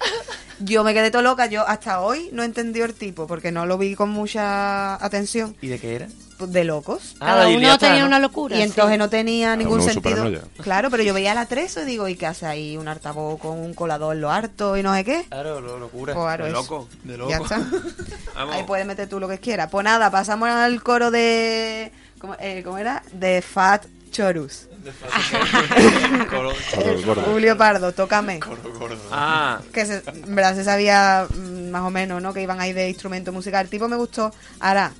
[0.59, 3.77] Yo me quedé todo loca, yo hasta hoy no entendí el tipo, porque no lo
[3.77, 6.07] vi con mucha atención, ¿Y de qué era?
[6.39, 7.15] De locos.
[7.19, 8.07] Ah, Cada uno tenía ¿no?
[8.07, 8.55] una locura.
[8.55, 8.63] Y sí.
[8.65, 10.29] entonces no tenía ningún sentido.
[10.61, 12.77] Claro, pero yo veía la 3 y digo, ¿y qué hace ahí?
[12.77, 15.25] Un altavoz con un colador en lo harto y no sé qué.
[15.29, 16.13] Claro, lo, locura.
[16.13, 16.87] Pues, claro, De loco.
[17.03, 17.43] De Ya loco.
[17.45, 17.57] está.
[18.35, 18.55] Vamos.
[18.55, 19.69] Ahí puedes meter tú lo que quieras.
[19.71, 21.91] Pues nada, pasamos al coro de.
[22.19, 23.03] ¿Cómo, eh, ¿cómo era?
[23.13, 24.67] De Fat Chorus.
[26.29, 27.21] Coro- Coro gordo.
[27.23, 28.39] Julio Pardo, tócame.
[28.39, 28.97] coro gordo.
[29.11, 32.33] Ah, Que se, en verdad se sabía mm, más o menos, ¿no?
[32.33, 33.65] Que iban ahí de instrumento musical.
[33.65, 34.33] El tipo me gustó.
[34.59, 34.91] Ahora,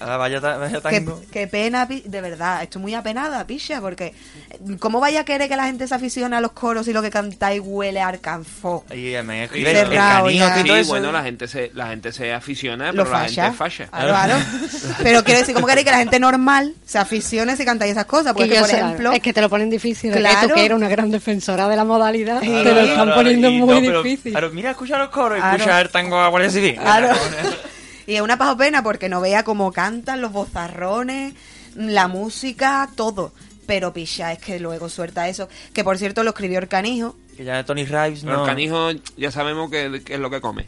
[0.00, 0.40] Ah, vaya,
[0.80, 1.20] tango.
[1.32, 2.62] qué pena, de verdad.
[2.62, 4.14] Estoy muy apenada, picha, porque
[4.50, 7.02] eh, ¿cómo vaya a querer que la gente se aficione a los coros y lo
[7.02, 8.84] que cantáis huele a arcanfó?
[8.94, 10.88] Y me Y escribe el canijo sí, eso.
[10.90, 13.86] bueno, la gente se, la gente se aficiona, Lo pero la gente es falla.
[13.88, 14.34] Claro, claro.
[15.02, 18.32] Pero quiero decir, ¿cómo queréis que la gente normal se aficione si cantáis esas cosas?
[18.34, 20.12] Que Porque, por sé, ejemplo, es que te lo ponen difícil.
[20.12, 20.48] Claro.
[20.48, 23.58] Tú que eres una gran defensora de la modalidad, te lo están Claro, poniendo y
[23.58, 24.32] muy no, pero- difícil.
[24.32, 25.56] Claro, mira, escucha los coros, Claro.
[25.56, 26.76] escucha el tango a Guardia Civil.
[26.76, 27.08] Claro.
[28.08, 31.34] Y es una pajo pena porque no vea cómo cantan los bozarrones,
[31.76, 33.32] la música, todo.
[33.66, 35.46] Pero picha, es que luego suelta eso.
[35.74, 37.16] Que por cierto lo escribió el canijo.
[37.36, 38.42] Que ya Tony Rives Pero no.
[38.44, 40.64] el canijo ya sabemos que, que es lo que come.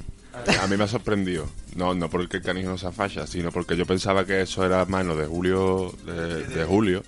[0.62, 1.48] A mí me ha sorprendido.
[1.74, 4.85] No, no porque el canijo no sea falla, sino porque yo pensaba que eso era
[4.85, 7.03] mano de Julio, de, de Julio,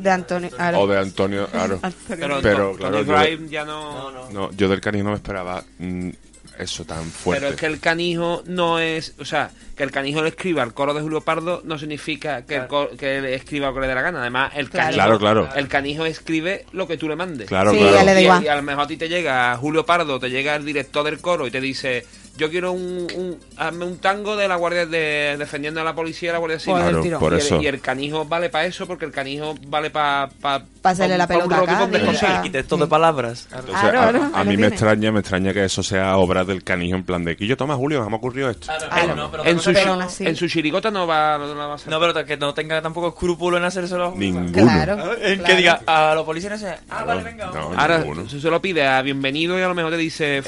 [0.00, 0.48] De Antonio.
[0.50, 0.80] claro.
[0.80, 1.78] o de Antonio, claro.
[2.08, 4.30] Pero, Pero, claro, Tony yo- ya no...
[4.30, 6.08] No, yo del canijo no me esperaba mm,
[6.58, 7.40] eso tan fuerte.
[7.40, 10.74] Pero es que el canijo no es, o sea, que el canijo le escriba al
[10.74, 13.86] coro de Julio Pardo no significa que, el co- que él escriba lo que le
[13.88, 14.20] dé la gana.
[14.20, 14.86] Además, el Claro.
[14.96, 15.48] canijo, Claro, claro.
[15.56, 17.48] el canijo escribe lo que tú le mandes.
[17.48, 18.20] Claro, Sí, claro.
[18.20, 21.04] Y, y a lo mejor a ti te llega Julio Pardo, te llega el director
[21.04, 22.04] del coro y te dice,
[22.38, 26.30] yo quiero un, un hazme un tango de la guardia de defendiendo a la policía
[26.30, 26.76] y la guardia civil.
[26.78, 27.18] Pues, Claro, tiro.
[27.18, 27.60] por y, el, eso.
[27.60, 31.26] y el canijo vale para eso porque el canijo vale para pa, Pa hacerle la
[31.26, 33.48] pelota a rodipón de pa- texto de palabras.
[33.50, 36.62] Entonces, Claro, a- claro, a, mí me extraña, me extraña que eso sea obra del
[36.62, 38.68] canijo en plan de que yo toma Julio, me ha ocurrido esto.
[38.88, 39.16] Claro.
[39.16, 41.90] no, pero En su, Pero en su chirigota no va, no la va a hacer.
[41.90, 44.14] No, pero que no tenga tampoco escrúpulo en hacérselo.
[44.16, 44.52] Ninguno.
[44.52, 45.14] Claro.
[45.16, 45.44] El claro.
[45.44, 47.46] que diga a los policías, ah, vale, venga.
[47.46, 47.72] no.
[47.76, 50.42] Ahora, se lo pide a bienvenido y a lo mejor te dice...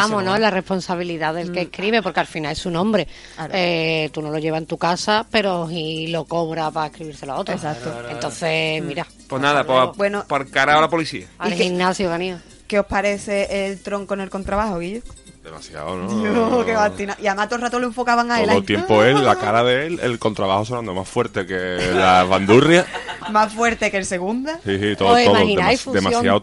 [0.00, 0.32] "Pff, Policía Nacional, Claro, ahí avisa, es donde hermano, que estamos, dice, ¿no?
[0.32, 0.38] ¿no?
[0.38, 3.08] La responsabilidad del que escribe, porque al final es su nombre.
[3.36, 3.52] Claro.
[3.54, 7.36] Eh, tú no lo llevas en tu casa, pero y lo cobra para escribírselo a
[7.36, 7.54] otro.
[7.54, 7.92] Exacto.
[8.10, 9.06] Entonces, mira.
[9.28, 10.24] Pues nada, pues Bueno.
[10.28, 11.26] por cara a la policía.
[11.38, 12.42] Al ¿Y qué- gimnasio, Ganía.
[12.66, 15.00] ¿Qué os parece el tronco en el contrabajo, Guillo?
[15.48, 16.08] Demasiado, ¿no?
[16.10, 17.16] No, qué bastina.
[17.20, 18.48] Y además todo el rato lo enfocaban a él.
[18.48, 22.24] Todo el tiempo él, la cara de él, el contrabajo sonando más fuerte que la
[22.28, 22.84] bandurria.
[23.30, 24.58] Más fuerte que el segunda.
[24.64, 25.36] Sí, sí, todo, ¿Os todo.
[25.36, 26.40] imagináis demasiado?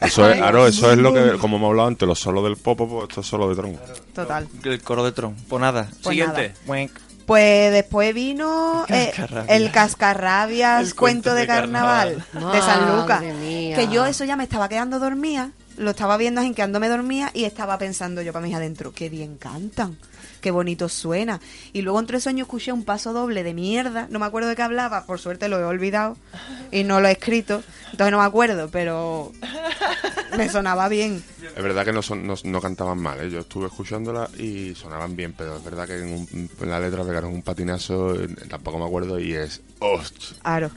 [0.00, 2.86] Eso es, claro, eso es lo que, como hemos hablado antes, los solos del popo,
[2.88, 3.78] pues esto es solo de tron.
[4.14, 4.46] Total.
[4.64, 5.34] El coro de Tron.
[5.48, 5.88] Pues nada.
[6.02, 6.54] Pues Siguiente.
[6.66, 6.88] nada.
[7.26, 9.12] Pues después vino eh,
[9.48, 12.56] el Cascarrabias El cuento cuento de de carnaval, carnaval.
[12.60, 13.22] de San Lucas.
[13.22, 17.44] Que yo eso ya me estaba quedando dormida, lo estaba viendo así quedándome dormida y
[17.44, 19.96] estaba pensando yo para mis adentro, qué bien cantan,
[20.40, 21.40] qué bonito suena.
[21.72, 24.62] Y luego entre sueños escuché un paso doble de mierda, no me acuerdo de qué
[24.62, 26.16] hablaba, por suerte lo he olvidado
[26.70, 29.32] y no lo he escrito, entonces no me acuerdo, pero
[30.36, 31.22] me sonaba bien.
[31.56, 33.30] Es verdad que no, son, no, no cantaban mal, ¿eh?
[33.30, 37.04] yo estuve escuchándola y sonaban bien, pero es verdad que en, un- en la letra
[37.04, 38.14] pegaron un patinazo,
[38.48, 39.60] tampoco me acuerdo, y es...
[39.80, 40.36] ¡Hostia!
[40.42, 40.70] Claro.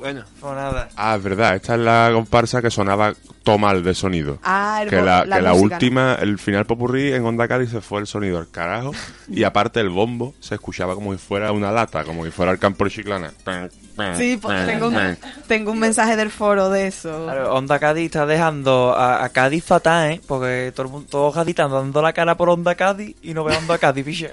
[0.00, 0.24] Bueno.
[0.42, 0.88] Nada.
[0.96, 4.38] Ah, es verdad, esta es la comparsa que sonaba todo mal de sonido.
[4.42, 7.70] Ah, el que la, la que la música, última, el final popurrí en Onda Cádiz
[7.70, 8.92] se fue el sonido al carajo
[9.28, 12.58] y aparte el bombo se escuchaba como si fuera una lata, como si fuera el
[12.58, 13.32] campo de Chiclana.
[14.16, 17.24] Sí, pues, tengo un, tengo un mensaje del foro de eso.
[17.24, 20.20] Claro, Onda Cádiz está dejando a, a Cádiz fatal, ¿eh?
[20.26, 23.44] Porque todo el mundo, todos Cádiz están dando la cara por Onda Cádiz y no
[23.44, 24.30] ve Onda Cádiz, piche.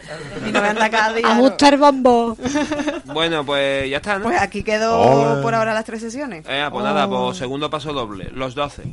[0.47, 1.25] Y no vean la Cádiz.
[1.25, 1.41] A claro.
[1.41, 2.37] gustar bombo.
[3.13, 4.25] Bueno, pues ya está, ¿no?
[4.25, 5.41] Pues aquí quedó Ole.
[5.41, 6.45] por ahora las tres sesiones.
[6.47, 8.83] Eh, pues nada, pues segundo paso doble, los 12.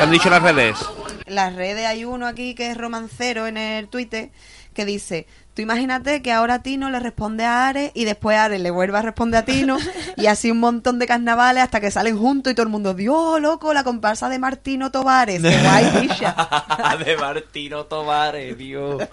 [0.00, 0.78] ¿Qué han dicho las redes?
[1.26, 4.30] Las redes hay uno aquí que es romancero en el Twitter
[4.72, 8.70] que dice, tú imagínate que ahora Tino le responde a Ares y después Ares le
[8.70, 9.76] vuelve a responder a Tino
[10.16, 13.42] y así un montón de carnavales hasta que salen juntos y todo el mundo, Dios,
[13.42, 16.08] loco, la comparsa de Martino Tovares, qué guay,
[17.04, 18.96] de Martino Tomares, tío.
[18.96, 19.08] Tío,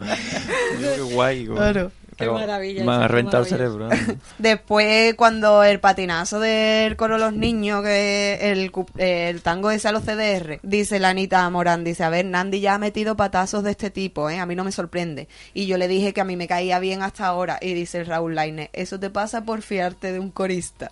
[0.80, 1.58] Qué guay, güey.
[1.58, 1.92] Claro.
[2.18, 3.92] Qué maravilla, Me ha reventado el cerebro.
[3.92, 4.18] ¿eh?
[4.40, 9.92] Después, cuando el patinazo del coro Los Niños, que el, cu- el tango ese a
[9.92, 13.72] los CDR, dice la Anita Morán, dice, a ver, Nandi ya ha metido patazos de
[13.72, 14.40] este tipo, ¿eh?
[14.40, 15.28] A mí no me sorprende.
[15.54, 17.60] Y yo le dije que a mí me caía bien hasta ahora.
[17.62, 20.90] Y dice el Raúl Laine, eso te pasa por fiarte de un corista.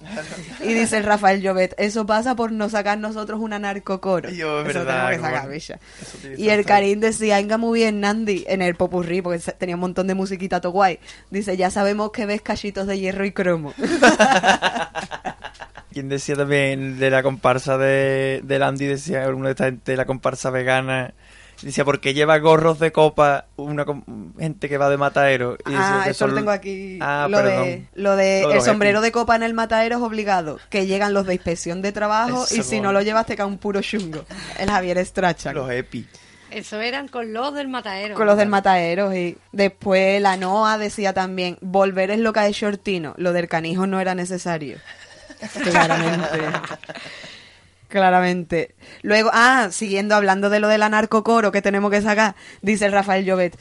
[0.64, 4.30] y dice el Rafael Llobet, eso pasa por no sacar nosotros una narcocoro.
[4.30, 5.80] Yo, es eso verdad, que sacar, bicha.
[6.02, 6.66] Eso Y el.
[6.66, 10.60] Karim decía, venga muy bien Nandi, en el popurrí, porque tenía un montón de musiquita
[10.62, 11.00] to guay.
[11.30, 13.74] Dice, ya sabemos que ves cachitos de hierro y cromo.
[15.92, 19.98] Quien decía también de la comparsa de, de Landy, decía uno de esta gente de
[19.98, 21.14] la comparsa vegana,
[21.62, 23.86] decía, porque lleva gorros de copa una
[24.38, 25.58] gente que va de matadero?
[25.66, 27.00] Y decía ah, eso lo tengo aquí.
[27.02, 30.60] Ah, lo, de, lo de Lo el sombrero de copa en el matadero es obligado.
[30.70, 32.90] Que llegan los de inspección de trabajo Eso, y si bueno.
[32.90, 34.26] no lo llevas te cae un puro chungo.
[34.60, 35.54] El Javier Estracha.
[35.54, 36.06] Los epi.
[36.56, 38.16] Eso eran con los del matadero.
[38.16, 42.48] Con los del matadero y después la Noa decía también, volver es lo que ha
[42.48, 44.78] hecho Ortino, lo del canijo no era necesario.
[45.64, 46.40] Claramente.
[47.90, 48.76] Claramente.
[49.04, 53.26] Luego, ah, siguiendo hablando de lo del anarcocoro que tenemos que sacar, dice el Rafael
[53.26, 53.58] Llobet,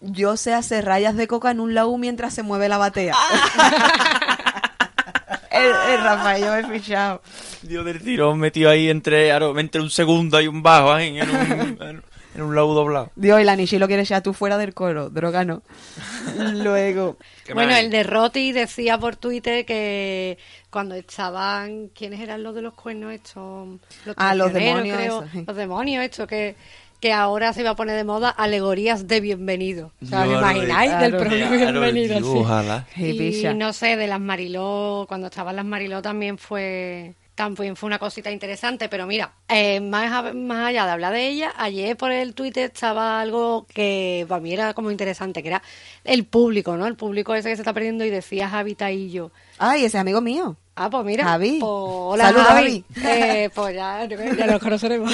[0.00, 3.14] yo sé hacer rayas de coca en un laúd mientras se mueve la batea.
[5.50, 7.22] el, el Rafael Llobet fichado.
[7.62, 11.78] Dios del tirón metido ahí entre, entre un segundo y un bajo, ahí, en un-
[11.82, 12.02] en-
[12.34, 13.10] En un logo doblado.
[13.16, 15.62] Dios, y la Nishi lo quiere echar tú fuera del coro, droga no.
[16.54, 17.16] Luego,
[17.52, 20.38] Bueno, el de Roti decía por Twitter que
[20.70, 23.68] cuando estaban, ¿quiénes eran los de los cuernos estos?
[24.06, 25.18] Los Ah, los demonios creo.
[25.22, 25.44] esos, sí.
[25.46, 26.54] Los demonios estos que
[27.00, 29.90] que ahora se va a poner de moda alegorías de bienvenido.
[30.02, 32.18] O sea, ¿os Claro, imagináis del propio claro, bienvenido?
[32.18, 32.24] sí.
[32.38, 32.86] ojalá.
[32.94, 37.98] Y no sé, de las Mariló, cuando estaban las Mariló también fue también fue una
[37.98, 42.34] cosita interesante, pero mira, eh, más, más allá de hablar de ella, ayer por el
[42.34, 45.62] Twitter estaba algo que para mí era como interesante, que era
[46.04, 46.86] el público, ¿no?
[46.86, 49.30] El público ese que se está perdiendo y decía Javi Taillo.
[49.56, 50.54] ay, ese amigo mío.
[50.74, 51.24] Ah, pues mira.
[51.24, 51.60] Javi.
[51.60, 52.84] pues, hola, Saludos, Javi.
[52.94, 53.10] Javi.
[53.10, 55.10] Eh, pues ya, ya nos conoceremos.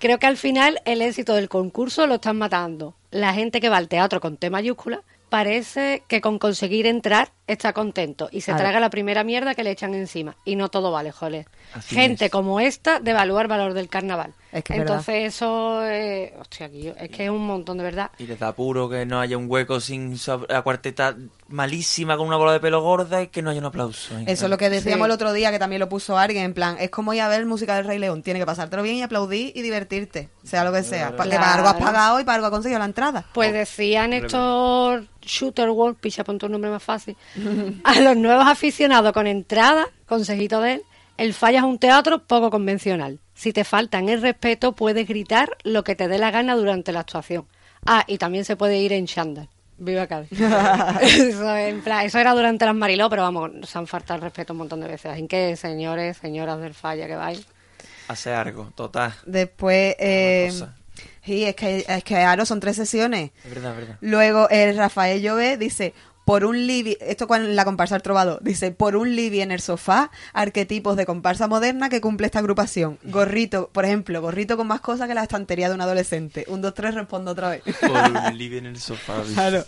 [0.00, 2.96] Creo que al final el éxito del concurso lo están matando.
[3.12, 5.02] La gente que va al teatro con T mayúscula
[5.32, 9.70] parece que con conseguir entrar está contento y se traga la primera mierda que le
[9.70, 10.36] echan encima.
[10.44, 11.46] Y no todo vale, joder.
[11.74, 12.30] Así Gente es.
[12.30, 14.34] como esta devalúa el valor del carnaval.
[14.52, 18.10] Es que es Entonces eso, eh, hostia, aquí es que es un montón de verdad.
[18.18, 20.18] Y les da apuro que no haya un hueco sin
[20.50, 21.16] la cuarteta
[21.48, 24.14] malísima con una bola de pelo gorda y que no haya un aplauso.
[24.26, 25.10] Eso es lo que decíamos Sí.
[25.10, 27.46] el otro día, que también lo puso alguien, en plan, es como ir a ver
[27.46, 30.82] música del Rey León, tiene que pasártelo bien y aplaudir y divertirte, sea lo que
[30.82, 31.16] sea.
[31.16, 33.24] Pa- Que para algo has pagado y para algo has conseguido la entrada.
[33.32, 37.16] Pues decían estos Shooter World, picha, ponte un nombre más fácil,
[37.84, 40.82] a los nuevos aficionados con entrada, consejito de él,
[41.22, 43.20] el falla es un teatro poco convencional.
[43.32, 47.00] Si te faltan el respeto, puedes gritar lo que te dé la gana durante la
[47.00, 47.46] actuación.
[47.86, 49.48] Ah, y también se puede ir en chándal.
[49.78, 50.32] Viva Cádiz.
[51.00, 54.52] eso, en plan, eso era durante las Mariló, pero vamos, se han faltado el respeto
[54.52, 55.12] un montón de veces.
[55.12, 57.46] Así que, señores, señoras del falla que vais.
[58.08, 59.14] Hace algo, total.
[59.24, 60.52] Después, eh,
[61.24, 63.30] sí, es que, es que Aro son tres sesiones.
[63.44, 63.96] Es verdad, es verdad.
[64.00, 65.94] Luego el Rafael Llové dice,
[66.24, 69.60] por un libi, esto con la comparsa al trovado, dice, por un libi en el
[69.60, 72.98] sofá, arquetipos de comparsa moderna que cumple esta agrupación.
[73.04, 76.44] Gorrito, por ejemplo, gorrito con más cosas que la estantería de un adolescente.
[76.48, 77.62] Un, dos, tres, respondo otra vez.
[77.80, 79.22] Por un living en el sofá.
[79.34, 79.64] Claro.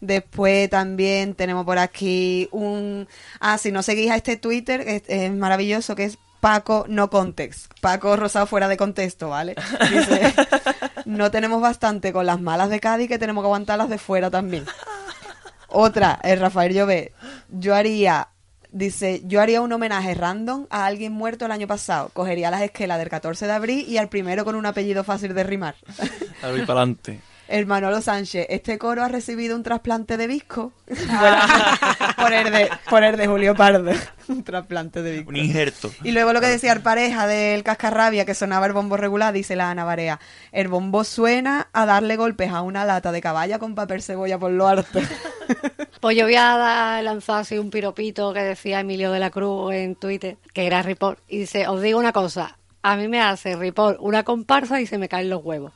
[0.00, 3.06] Después también tenemos por aquí un...
[3.38, 7.70] Ah, si no seguís a este Twitter, es, es maravilloso, que es Paco No Context.
[7.80, 9.54] Paco Rosado fuera de contexto, ¿vale?
[9.90, 10.34] Dice,
[11.04, 14.30] no tenemos bastante con las malas de Cádiz que tenemos que aguantar las de fuera
[14.30, 14.64] también.
[15.70, 17.12] Otra, el Rafael Llové.
[17.48, 18.28] Yo haría...
[18.72, 22.08] Dice, yo haría un homenaje random a alguien muerto el año pasado.
[22.12, 25.42] Cogería las esquelas del 14 de abril y al primero con un apellido fácil de
[25.42, 25.74] rimar.
[26.40, 27.20] Para adelante.
[27.50, 30.72] El Manolo Sánchez, este coro ha recibido un trasplante de visco.
[30.86, 31.36] Bueno,
[32.16, 33.90] por, el de, por el de Julio Pardo.
[34.28, 35.30] un trasplante de visco.
[35.30, 35.90] Un injerto.
[36.04, 39.56] Y luego lo que decía el pareja del cascarrabia, que sonaba el bombo regular, dice
[39.56, 40.20] la Ana Barea.
[40.52, 44.52] El bombo suena a darle golpes a una lata de caballa con papel cebolla por
[44.52, 45.00] lo harto.
[46.00, 49.74] Pues yo voy a dar- lanzar así un piropito que decía Emilio de la Cruz
[49.74, 53.54] en Twitter, que era Ripoll, y dice, os digo una cosa, a mí me hace
[53.56, 55.72] Ripoll una comparsa y se me caen los huevos.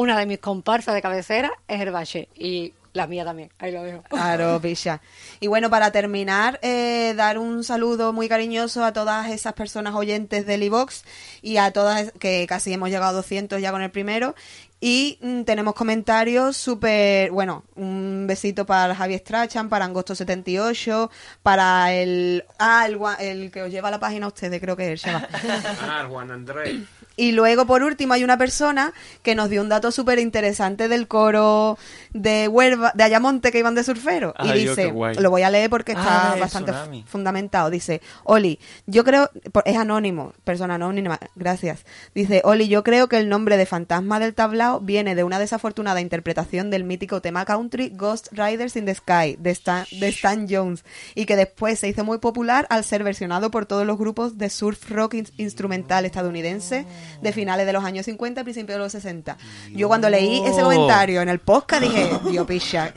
[0.00, 3.82] Una de mis comparsas de cabecera es el Bache, y la mía también, ahí lo
[3.82, 4.02] dejo.
[4.02, 5.00] Claro, picha.
[5.40, 10.46] Y bueno, para terminar, eh, dar un saludo muy cariñoso a todas esas personas oyentes
[10.46, 11.02] del iVox
[11.42, 14.36] y a todas, que casi hemos llegado a 200 ya con el primero.
[14.80, 21.10] Y mm, tenemos comentarios súper, bueno, un besito para Javi Strachan, para Angosto78,
[21.42, 24.92] para el, ah, el, gua- el que os lleva la página a ustedes, creo que
[24.92, 25.14] es el.
[25.80, 26.82] Ah, Juan Andrés.
[27.16, 28.92] Y luego, por último, hay una persona
[29.24, 31.76] que nos dio un dato súper interesante del coro
[32.12, 34.32] de Huelva, de Ayamonte que iban de surfero.
[34.38, 35.16] y Ay, Dios, dice, qué guay.
[35.16, 37.04] lo voy a leer porque está Ah, bastante tsunami.
[37.08, 37.70] fundamentado.
[37.70, 41.84] Dice, Oli, yo creo, por- es anónimo, persona anónima, gracias.
[42.14, 46.00] Dice, Oli, yo creo que el nombre de Fantasma del Tablao viene de una desafortunada
[46.00, 50.84] interpretación del mítico tema country Ghost Riders in the Sky de Stan, de Stan Jones
[51.14, 54.50] y que después se hizo muy popular al ser versionado por todos los grupos de
[54.50, 56.86] surf rock in- instrumental estadounidense
[57.22, 59.36] de finales de los años 50 y principios de los 60.
[59.74, 62.92] Yo cuando leí ese comentario en el podcast dije, Dios picha,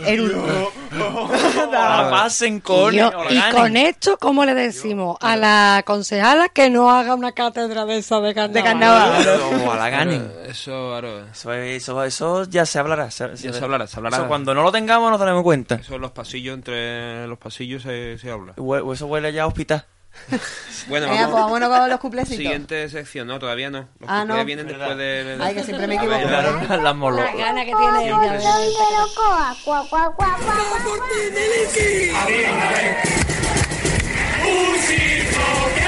[2.10, 6.92] pasen con Y, yo- y con esto, ¿cómo le decimos a la concejala que no
[6.92, 8.54] haga una cátedra de esa de carnaval?
[8.54, 9.40] De carnaval.
[9.66, 10.32] Ojalá ganen.
[10.48, 13.10] Eso, claro, Eso, eso, eso ya se hablará.
[13.12, 14.18] Se, Ya se hablará, se hablará.
[14.18, 15.76] Eso cuando no lo tengamos nos daremos cuenta.
[15.76, 18.54] eso en los pasillos, entre los pasillos se, se habla.
[18.94, 19.86] Eso huele ya a hospital.
[20.90, 21.36] Bueno, pues vamos.
[21.40, 22.38] vámonos con los cuplecitos.
[22.38, 23.88] Siguiente sección, no, todavía no.
[24.00, 24.44] Los Ah, no.
[24.44, 24.80] vienen Verdad.
[24.96, 25.24] después de...
[25.38, 26.74] de- Ay, que siempre me ver, equivoco.
[26.74, 26.78] ¿eh?
[26.82, 28.18] La gana que tiene ella.
[34.44, 35.81] Un circo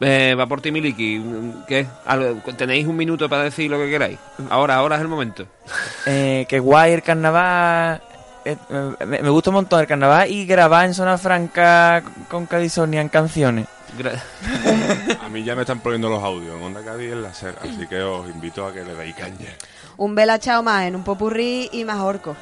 [0.00, 1.20] Eh, va por ti, Miliki.
[1.66, 1.86] ¿Qué?
[2.56, 4.18] ¿Tenéis un minuto para decir lo que queráis?
[4.48, 5.44] Ahora, ahora es el momento.
[6.06, 8.00] Eh, que guay el carnaval.
[8.44, 8.56] eh,
[9.06, 13.08] me, me gusta un montón el carnaval y grabar en zona franca con Cadisonia en
[13.08, 13.66] canciones.
[13.98, 14.20] Gra-
[15.24, 17.86] A mí ya me están poniendo los audios en Onda Cádiz en la SER, así
[17.88, 19.50] que os invito a que le deis caña.
[19.96, 22.36] Un vela chao más en un popurrí y más orco.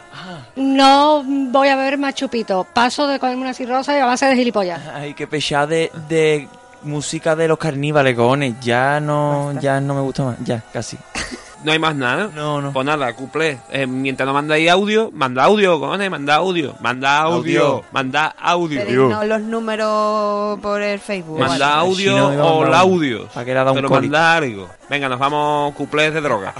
[0.56, 2.64] No voy a beber más chupito.
[2.74, 4.82] Paso de comerme una cirrosa y a base de gilipollas.
[4.92, 6.48] Ay, qué pesada de, de
[6.86, 8.54] música de los carnívales, cojones.
[8.60, 10.36] Ya no, ya no me gusta más.
[10.44, 10.96] Ya, casi.
[11.64, 12.30] No hay más nada.
[12.32, 12.72] No, no.
[12.72, 13.58] Pues nada, cuplé.
[13.72, 16.76] Eh, mientras no mandáis audio, manda audio, cojones, manda audio.
[16.78, 17.66] Manda audio.
[17.66, 17.84] Audio.
[17.90, 18.84] Manda audio.
[18.84, 21.40] Pedidnos los números por el Facebook.
[21.40, 21.88] Manda Vale.
[21.88, 23.26] audio iba a o audio.
[23.34, 24.68] para que le un Pero manda algo.
[24.88, 26.54] Venga, nos vamos cuplés de droga.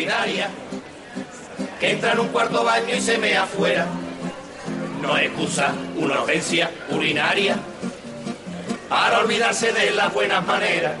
[0.00, 0.48] Gente insolidaria
[1.78, 3.86] que entra en un cuarto baño y se mea afuera.
[5.00, 7.56] No excusa una ofensia urinaria
[8.88, 10.92] para olvidarse de las buenas maneras.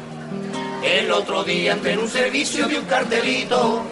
[0.82, 3.82] El otro día en un servicio de un cartelito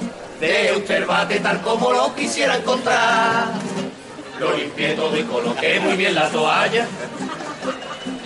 [0.41, 3.49] de usted bate tal como lo quisiera encontrar.
[4.41, 6.87] Lo limpié todo y coloqué muy bien la toalla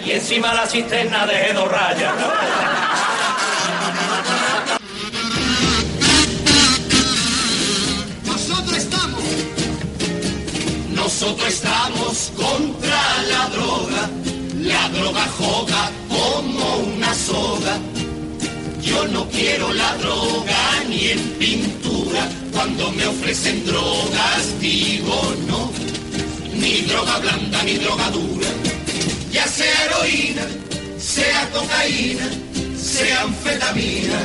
[0.04, 2.12] y encima la cisterna dejé dos rayas.
[11.12, 14.10] Nosotros estamos contra la droga.
[14.62, 17.78] La droga joga como una soga.
[18.80, 22.28] Yo no quiero la droga ni en pintura.
[22.52, 25.70] Cuando me ofrecen drogas digo no.
[26.54, 28.48] Ni droga blanda ni droga dura.
[29.30, 30.46] Ya sea heroína,
[30.98, 32.30] sea cocaína,
[32.82, 34.18] sea anfetamina.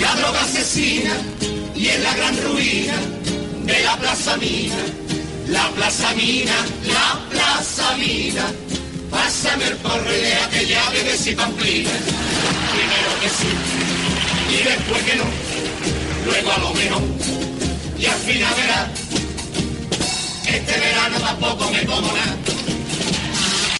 [0.00, 1.14] La droga asesina
[1.74, 2.94] y es la gran ruina
[3.66, 5.06] de la plaza mina.
[5.48, 8.46] La plaza mina, la plaza mina.
[9.10, 11.90] Pásame el porro y deja que ya bebes y pamplina.
[12.72, 13.48] Primero que sí
[14.50, 15.24] y después que no.
[16.24, 17.02] Luego a lo mejor
[17.98, 18.88] y al final verás.
[20.46, 22.36] Este verano tampoco me como nada.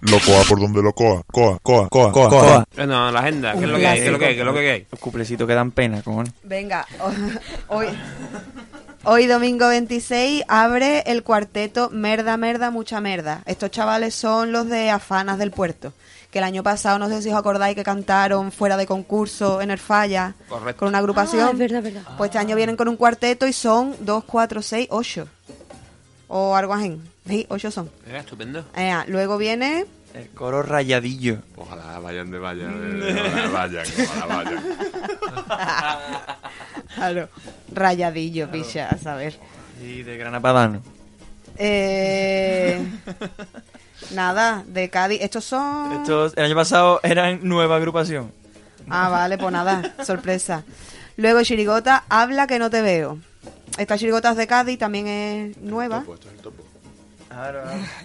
[0.02, 1.22] Lo coa por donde lo coa.
[1.32, 2.64] Coa, coa, coa, coa, Coa.
[2.76, 2.86] coa.
[2.86, 3.54] No, la agenda.
[3.54, 3.98] ¿Qué es lo que hay?
[4.00, 4.34] ¿Qué es lo que hay?
[4.34, 4.86] ¿Qué es lo que hay?
[4.90, 6.32] Los cuplecitos que dan pena, cojones.
[6.44, 6.86] Venga,
[7.68, 7.86] hoy,
[9.06, 13.42] hoy domingo 26 abre el cuarteto Merda, Merda, Mucha Merda.
[13.46, 15.92] Estos chavales son los de Afanas del Puerto,
[16.30, 19.70] que el año pasado, no sé si os acordáis, que cantaron fuera de concurso en
[19.70, 20.80] el Falla Correcto.
[20.80, 21.46] con una agrupación.
[21.48, 22.10] Ah, es verdad, es verdad.
[22.18, 25.28] Pues este año vienen con un cuarteto y son 2, 4, 6, 8.
[26.28, 27.00] O algo así.
[27.26, 27.90] Sí, 8 son.
[28.06, 28.64] Eh, estupendo.
[28.76, 29.86] Eh, luego viene
[30.16, 31.40] El coro rayadillo.
[31.56, 34.64] Ojalá vayan de vaya, ojalá vayan, ojalá vayan.
[36.94, 37.28] claro,
[37.70, 39.38] Rayadillo, picha, a saber.
[39.82, 40.80] Y de Grana Padano.
[41.58, 42.82] Eh,
[44.14, 45.20] nada, de Cádiz.
[45.20, 46.00] Estos son.
[46.00, 48.32] Estos, el año pasado eran nueva agrupación.
[48.88, 50.64] Ah, vale, pues nada, sorpresa.
[51.18, 53.18] Luego Chirigota, habla que no te veo.
[53.76, 56.00] Esta Chirigota es de Cádiz, también es nueva.
[56.00, 56.65] Topo, esto es el topo.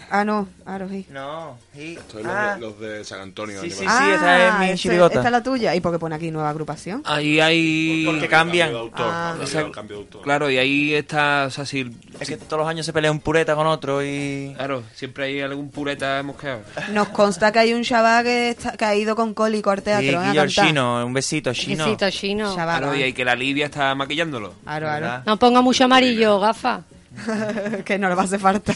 [0.10, 1.06] Ah, no, claro, sí.
[1.10, 1.96] No, sí.
[1.98, 3.62] Esto es los, Ah, de, los de San Antonio.
[3.62, 5.16] Sí, sí, sí, esa es mi ese- chirigota.
[5.16, 5.74] Esta es la tuya.
[5.76, 7.02] ¿Y por qué pone aquí nueva agrupación?
[7.06, 8.04] Ahí hay...
[8.06, 8.68] Porque cambian.
[8.74, 9.36] Cambio de autor, Ah.
[9.74, 10.22] cambio- de autor.
[10.24, 11.90] Claro, y ahí está, o sea, si...
[12.20, 14.54] Es que todos los años se pelea un pureta con otro y...
[14.58, 16.62] Claro, siempre hay algún pureta mosqueado.
[16.92, 19.82] Nos consta que hay un chaval que, está- que ha ido con cólico al Y
[19.84, 20.20] teatro.
[20.20, 20.66] a Guillo cantar.
[20.68, 21.86] Chino, un besito, Chino.
[21.86, 22.54] Besito chino.
[22.54, 24.54] Claro, y hay que la Lidia está maquillándolo.
[24.64, 25.02] Claro, claro.
[25.06, 25.24] ¿Verdad?
[25.26, 26.82] No ponga mucho amarillo, gafa.
[27.86, 28.74] que no le va a hacer falta.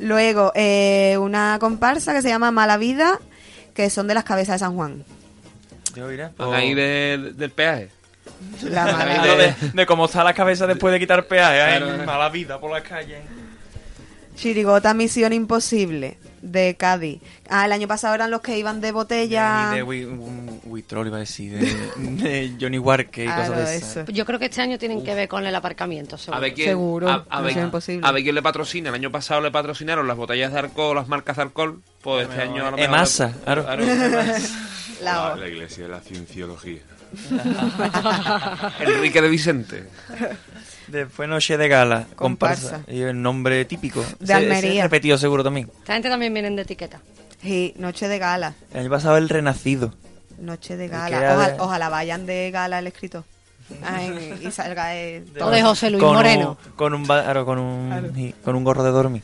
[0.00, 3.18] Luego, eh, una comparsa que se llama Mala Vida,
[3.74, 5.04] que son de las cabezas de San Juan.
[5.94, 7.90] Yo, pues- ahí de- del peaje.
[8.62, 11.60] La mala de, de cómo está la cabeza después de quitar peaje.
[11.62, 12.04] ay, Claro.
[12.04, 13.18] mala vida por la calle.
[14.34, 16.18] Chirigota Misión Imposible,
[16.52, 17.20] de Cádiz.
[17.48, 19.70] Ah, el año pasado eran los que iban de botella.
[19.74, 21.66] De Witrol iba a decir, de,
[21.96, 24.08] de Johnny Walker y Claro, cosas de esas.
[24.08, 26.36] Yo creo que este año tienen que ver con el aparcamiento, seguro.
[26.36, 28.06] A ver quién, Seguro, a, a ver, Misión Imposible.
[28.06, 28.88] a ver quién le patrocina.
[28.88, 31.80] El año pasado le patrocinaron las botellas de alcohol, las marcas de alcohol.
[32.02, 32.80] Pues este año a lo mejor...
[32.94, 33.66] Emasa, claro.
[35.02, 36.80] La- La, la iglesia de la cienciología.
[38.80, 39.84] Enrique de Vicente.
[40.88, 42.70] Después Noche de Gala, Comparsa.
[42.78, 42.92] comparsa.
[42.92, 44.04] Y el nombre típico.
[44.20, 44.82] De Almería.
[44.84, 45.70] repetido seguro también.
[45.80, 47.00] Esta gente también vienen de etiqueta.
[47.42, 48.54] Sí, Noche de Gala.
[48.72, 49.92] El año pasado El Renacido.
[50.38, 51.16] Noche de Gala.
[51.18, 53.24] Ojalá, de- ojalá vayan de gala el escritor.
[53.84, 55.22] Ay, y salga de...
[55.34, 56.56] De José Luis con Moreno.
[56.64, 59.22] Un, con, un, claro, con, un, sí, con un gorro de dormir.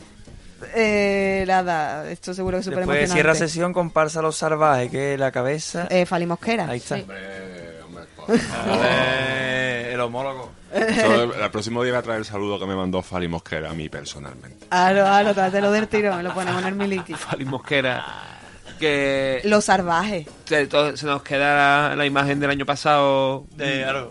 [0.74, 3.12] Eh, nada, esto seguro que es súper emocionante.
[3.12, 5.86] cierra sesión comparsa Los Salvajes, que es la cabeza...
[5.90, 6.66] Eh, Fali Mosquera.
[6.68, 6.96] Ahí está.
[6.96, 8.78] Hombre, hombre, por favor.
[8.84, 10.50] Eh, el homólogo.
[11.42, 13.88] El próximo día voy a traer el saludo que me mandó Fali Mosquera a mí
[13.88, 14.66] personalmente.
[14.70, 17.14] Aro, aro, trátelo del tirón, lo ponemos en el miliki.
[17.14, 18.41] Fali Mosquera.
[18.82, 20.26] Que Los salvajes.
[20.44, 20.66] se,
[21.06, 23.44] nos queda la, la imagen del año pasado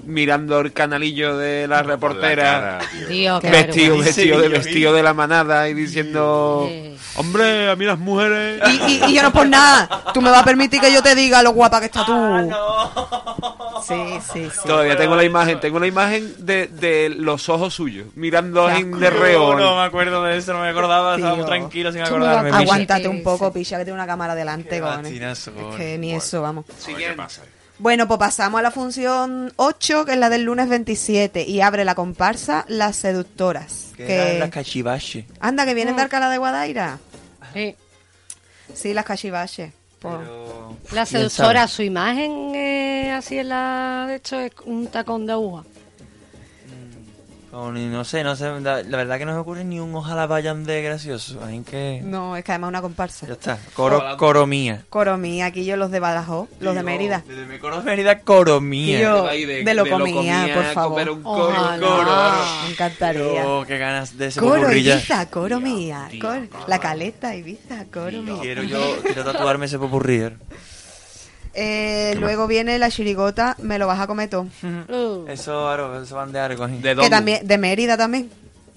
[0.06, 2.80] mirando el canalillo de la reportera.
[3.10, 6.70] Tío, qué vestido, vestido, de, vestido de la manada y diciendo,
[7.18, 8.62] hombre, a mí las mujeres...
[8.66, 10.06] Y, y- y yo no por nada.
[10.14, 12.50] Tú me vas a permitir que yo te diga lo guapa que está tú.
[13.86, 13.96] Sí,
[14.32, 14.60] sí, sí.
[14.68, 19.10] Todavía tengo la imagen, tengo la imagen de, de los ojos suyos, mirando en de
[19.10, 19.56] reojo.
[19.56, 21.50] No me acuerdo de eso, no me acordaba, estaba muy Tío.
[21.50, 22.52] tranquilo sin acordarme.
[22.52, 24.61] Aguántate un poco, picha, que tiene una cámara delante,
[25.72, 26.66] Es que ni eso, vamos.
[26.80, 27.22] Siguiente.
[27.80, 31.84] Bueno, pues pasamos a la función 8, que es la del lunes 27, y abre
[31.84, 33.88] la comparsa Las Seductoras.
[33.98, 35.26] Que las cachivaches.
[35.40, 37.00] Anda, que vienen de Alcalá de Guadaira.
[37.54, 37.76] Sí.
[38.76, 39.74] Sí, las cachivaches.
[40.00, 40.16] Pues-
[40.92, 44.06] La ¿Quién seductora, su imagen eh, así en la.
[44.08, 45.64] De hecho, es un tacón de aguja.
[47.54, 49.94] O ni- no sé, no sé, la, la verdad que no se ocurre ni un
[49.94, 51.40] ojalá vayan de gracioso.
[51.44, 53.28] Así que No, es que además es una comparsa.
[53.28, 53.58] ya está.
[53.74, 54.84] Coro, coro mía.
[54.90, 57.24] Coro mía, aquí yo los de Badajoz, los de Mérida.
[57.28, 59.00] Desde mi coro Mérida, coro mía.
[59.00, 61.10] Tío, Ahí de- de lo de lo comía, comía, por favor.
[61.10, 61.88] un coro, Ojalá.
[61.88, 62.66] coro.
[62.66, 63.46] Me encantaría.
[63.48, 64.72] Oh, qué ganas de ese Coro.
[64.72, 66.10] Ibiza, coro mía.
[66.22, 68.38] cor- La caleta Ibiza, coro mía.
[68.42, 70.30] Quiero yo, quiero tatuarme ese popurrí.
[71.54, 72.12] Eh.
[72.14, 74.48] Eh, luego viene la chirigota, me lo vas a comer todo.
[74.64, 75.26] Uh.
[75.28, 76.64] Eso, Aro, eso van de Argo.
[76.64, 76.76] ahí.
[76.76, 77.10] ¿De Que dónde?
[77.10, 78.30] también, de Mérida también.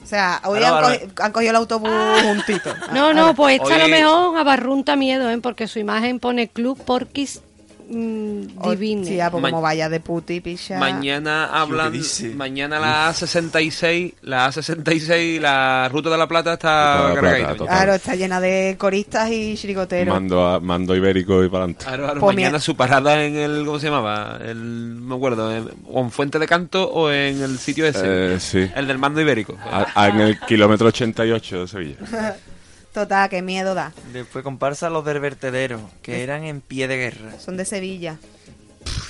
[0.03, 1.91] O sea, hoy han, cogido el autobús
[2.22, 2.75] juntito.
[2.93, 5.39] No, no, pues esta a lo mejor abarrunta miedo, ¿eh?
[5.39, 7.41] Porque su imagen pone Club Porquis
[7.89, 9.01] mm, Divine.
[9.03, 10.78] Hostia, pues Ma- como vaya de puti, picha.
[10.78, 12.28] Mañana hablan, ¿qué dice?
[12.35, 17.57] mañana la A66, la A66, la Ruta de la Plata está Ruta de la cargadita.
[17.57, 17.66] Total.
[17.76, 20.14] Claro, está llena de coristas y chirigoteros.
[20.14, 21.85] Mando, a- mando ibérico y para adelante.
[21.85, 24.39] Claro, claro, Pues mañana su parada en el, ¿cómo se llamaba?
[24.45, 28.35] El, no me acuerdo, en- o en Fuente de Canto o en el sitio ese.
[28.35, 28.70] Eh, sí.
[28.74, 29.57] El del mando ibérico.
[29.70, 31.97] A- a- en el kilómetro 88 de Sevilla.
[32.95, 33.92] Total, qué miedo da.
[34.12, 37.40] Después comparsa los del vertedero, que eran en pie de guerra.
[37.40, 38.18] Son de Sevilla.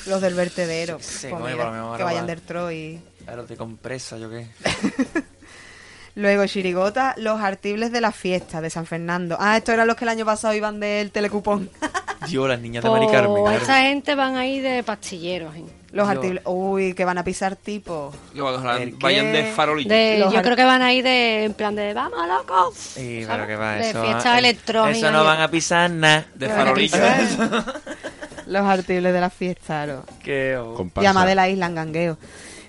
[0.07, 0.99] Los del vertedero.
[1.03, 2.27] Sí, Pues mira, que vayan va.
[2.29, 3.01] del Troy.
[3.25, 4.49] Claro, de compresa, yo qué.
[6.17, 9.37] Luego, Chirigota, los artibles de la fiesta de San Fernando.
[9.39, 11.69] Ah, estos eran los que el año pasado iban del telecupón.
[12.29, 13.33] Yo, las niñas de Mari Carmen.
[13.33, 13.61] Pues claro.
[13.61, 15.55] esta gente van ahí de pastilleros.
[15.57, 15.65] ¿eh?
[15.95, 16.43] Los artibles.
[16.47, 18.13] Uy, que van a pisar tipo.
[18.35, 18.99] Que ojalá ¿El qué?
[19.01, 19.89] vayan de farolillo.
[19.89, 22.75] De- yo creo que van ahí de en plan de vamos locos.
[22.77, 23.29] Sí, ¿sabes?
[23.29, 24.03] pero que va, de eso.
[24.03, 24.99] fiesta electrónica.
[24.99, 26.27] Eso no van a pisar nada.
[26.35, 26.97] De a farolillo.
[28.47, 30.05] los artibles de la fiesta, claro.
[30.23, 30.87] Que, oh.
[31.01, 32.19] Llama de la isla en gangueo.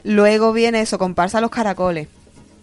[0.03, 2.07] Luego viene eso, comparsa los caracoles.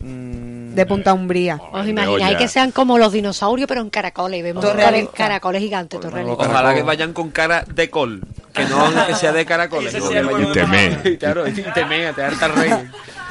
[0.00, 0.41] mm,
[0.74, 1.60] De Punta Umbría.
[1.72, 4.40] Os imagináis que sean como los dinosaurios, pero en caracoles.
[4.40, 5.12] Y vemos Torrealista.
[5.12, 6.48] caracoles, caracoles gigantes, torrealistas.
[6.48, 9.94] Ojalá que vayan con cara de col, que no que sea de caracoles.
[9.94, 11.18] Y temé.
[11.18, 12.72] Claro, y temé, te harta el rey.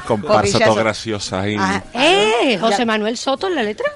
[0.06, 1.56] Comparsa todo graciosa y...
[1.58, 2.58] Ah, ¡Eh!
[2.60, 3.86] José Manuel Soto en la letra.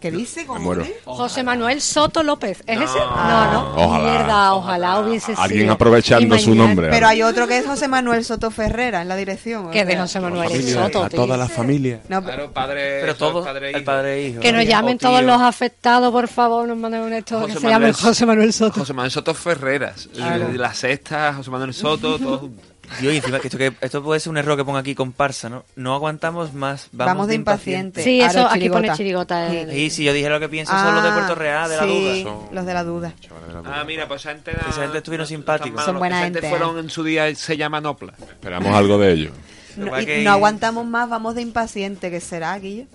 [0.00, 0.46] ¿Qué dice?
[0.46, 0.84] Muero.
[1.04, 2.62] José Manuel Soto López.
[2.66, 2.98] ¿Es ese?
[2.98, 3.74] No, no.
[3.84, 4.10] Ojalá.
[4.12, 5.40] Mierda, ojalá hubiese sido.
[5.42, 6.88] Alguien aprovechando su nombre.
[6.90, 9.70] Pero hay otro que es José Manuel Soto Ferrera en la dirección.
[9.70, 9.98] Que de.
[9.98, 12.00] José Manuel Familia, Soto, a toda la familia.
[12.08, 13.00] No, Claro, padre.
[13.00, 13.84] Pero padre e el hijo.
[13.84, 14.40] padre e hijo.
[14.40, 17.68] Que nos llamen todos los afectados, por favor, nos manden un esto José que se
[17.68, 18.80] llame José Manuel Soto.
[18.80, 20.08] José Manuel Soto Ferreras.
[20.14, 20.52] Claro.
[20.52, 22.64] La sexta, José Manuel Soto, todos juntos.
[23.00, 25.48] Tío, y encima que esto, que esto puede ser un error que ponga aquí comparsa,
[25.48, 25.64] ¿no?
[25.76, 26.88] No aguantamos más.
[26.92, 28.02] Vamos, Vamos de impaciente.
[28.02, 28.80] Sí, Aro, eso aquí chirigota.
[28.82, 29.52] pone chirigota.
[29.54, 31.82] el- Sí, si yo dije lo que pienso son los de Puerto Real, de la
[31.82, 32.36] Ah, sí, duda.
[32.52, 33.14] los de la duda.
[33.64, 34.52] Ah, mira, pues esa gente.
[34.52, 35.84] Esa gente estuvieron simpáticos.
[35.84, 36.58] Son buena Esa gente gente, ¿eh?
[36.58, 38.14] fueron en su día, se llama Nopla.
[38.18, 39.32] Esperamos algo de ellos.
[39.76, 42.88] No, Igual y que- no aguantamos más, vamos de impaciente, que será, Guille?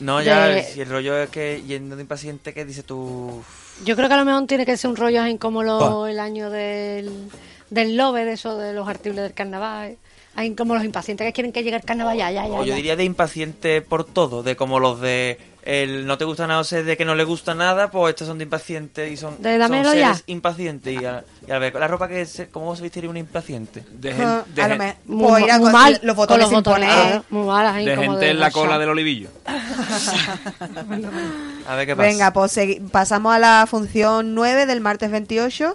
[0.00, 3.44] No, ya, De- si el rollo es que yendo de impaciente, que dices tú?
[3.84, 6.10] Yo creo que a lo mejor tiene que ser un rollo así como lo, Ah.
[6.10, 7.12] el año del,
[7.70, 9.96] del lobe, de eso, de los artibles del carnaval.
[10.34, 12.52] Hay como los impacientes que quieren que llegue el carnaval ya, ya, ya.
[12.60, 16.46] O yo diría de impaciente por todo, de como los de el no te gusta
[16.46, 19.16] nada o sé de que no le gusta nada, pues estos son de impaciente y
[19.16, 21.00] son, De son seres impacientes.
[21.00, 23.82] Y a, y a ver, la ropa que se, ¿cómo se vistiría un impaciente?
[23.90, 24.94] De, gen- Ah, de a lo gen-.
[25.06, 27.06] Muy, Pues a muy con- mal, los botones los sin botones, poner.
[27.08, 29.28] claro, muy mal, ahí de como gente de en la cola del olivillo.
[31.66, 32.08] A ver qué pasa.
[32.08, 32.58] Venga, pues
[32.92, 35.74] pasamos a la función 9 del martes 28,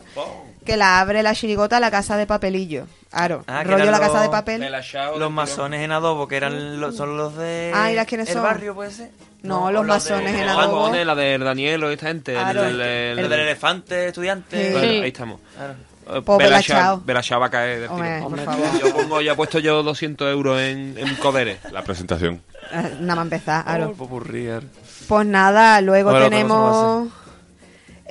[0.65, 2.85] que la abre la chirigota la casa de papelillo.
[3.11, 4.71] Aro, Ah, rollo la casa los- de papel.
[5.17, 7.71] Los masones en adobo, que eran los, son los de.
[7.75, 8.43] Ah, ¿y las quiénes ¿El son?
[8.43, 9.11] barrio puede ser?
[9.43, 10.89] No, los de- masones en adobo.
[10.93, 12.35] La de Danielo y esta gente.
[12.39, 14.67] el del- el- El del elefante, estudiante.
[14.67, 14.71] Sí.
[14.73, 15.39] Bueno, ahí estamos.
[15.55, 15.73] Claro.
[15.73, 17.01] Eh, Pues Bela Bela Shao- Chao.
[17.05, 18.31] Bela Chao va a caer del Hombre, tirón.
[18.31, 18.79] por favor.
[18.81, 21.59] Yo pongo, ya he puesto yo 200 euros en, en Codere.
[21.71, 22.41] La presentación.
[22.71, 23.93] Eh, Nada más empezar, Aro.
[23.97, 24.63] Oh, Aro.
[25.07, 27.11] Pues nada, luego Bueno, tenemos ¿cómo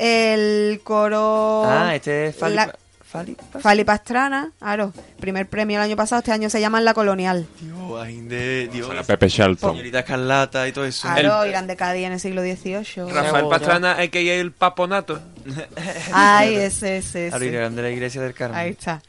[0.00, 1.64] el coro...
[1.66, 2.74] Ah, este es Fali- la-
[3.04, 7.44] Fali, Fali Pastrana, claro, primer premio el año pasado, este año se llama La Colonial.
[7.60, 8.86] Dios, ay, de Dios.
[8.86, 9.72] Será Pepe Charlton.
[9.72, 11.08] Señorita Escarlata y todo eso.
[11.12, 13.10] Claro, Irán de Cádiz en el siglo XVIII.
[13.12, 15.20] Rafael Pastrana, es que hay el paponato.
[16.12, 17.52] Ay, ese, ese, Claro, ese.
[17.52, 18.56] Irán de la iglesia del Carmen.
[18.58, 19.02] Ahí está.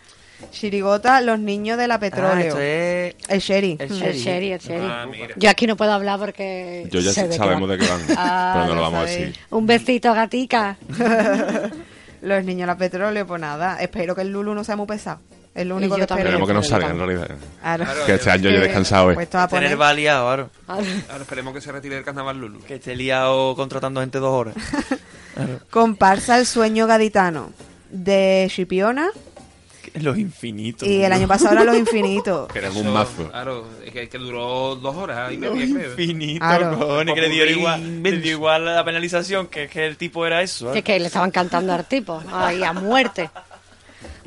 [0.51, 2.47] Chirigota, Los Niños de la Ah, Petróleo.
[2.47, 3.15] esto es...
[3.29, 3.77] El Sherry.
[3.79, 4.51] El El Sherry.
[4.53, 4.85] El Sherry.
[4.89, 5.05] Ah.
[5.35, 6.87] Yo aquí no puedo hablar porque.
[6.91, 9.35] Yo ya sé sabemos de qué van, Ah, pero no lo vamos a decir.
[9.51, 10.77] Un besito, gatica.
[12.21, 13.77] Los Niños de la Petróleo, pues nada.
[13.81, 15.19] Espero que el Lulu no sea muy pesado.
[15.53, 16.19] Es lo único que espero.
[16.21, 17.27] Esperemos que no salga en realidad.
[17.61, 17.85] Claro.
[18.05, 19.15] Que este año yo he descansado hoy.
[19.15, 20.49] Pues esto va a Tener poner- baleado, claro.
[20.67, 22.59] Ahora esperemos que se retire el carnaval Lulu.
[22.61, 24.55] Que esté liado contratando gente dos horas.
[25.69, 27.51] Comparsa El Sueño Gaditano
[27.89, 29.09] de Shipiona
[30.01, 30.87] Los infinitos.
[30.87, 32.47] y el año pasado era Los Infinitos.
[32.53, 33.29] Queremos un Eso, mazo.
[33.29, 35.89] Claro, es que, que duró dos horas y media, creo.
[35.91, 36.79] Infinito, Claro.
[36.79, 40.69] cojones, que le igual, le dio igual la penalización, que, que el tipo era eso.
[40.69, 40.73] ¿eh?
[40.73, 42.21] Que es que le estaban cantando al tipo.
[42.31, 43.29] Ahí a muerte.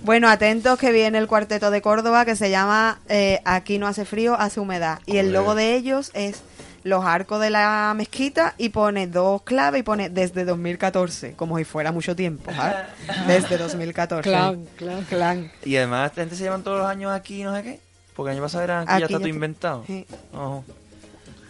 [0.02, 4.04] Bueno, atentos que viene el cuarteto de Córdoba que se llama eh, Aquí no hace
[4.04, 4.98] frío, hace humedad.
[5.06, 6.42] Y el logo de ellos es
[6.84, 11.64] los arcos de la mezquita y pone dos claves y pone desde 2014, como si
[11.64, 12.52] fuera mucho tiempo.
[12.54, 12.76] ¿sabes?
[13.26, 14.22] Desde 2014.
[14.28, 15.02] Clan, clan.
[15.04, 15.52] Clan.
[15.64, 17.80] Y además, la gente se llevan todos los años aquí, no sé qué.
[18.14, 19.84] Porque el año pasado eran aquí, ya Aquí está ya todo está- inventado.
[19.86, 20.06] Sí.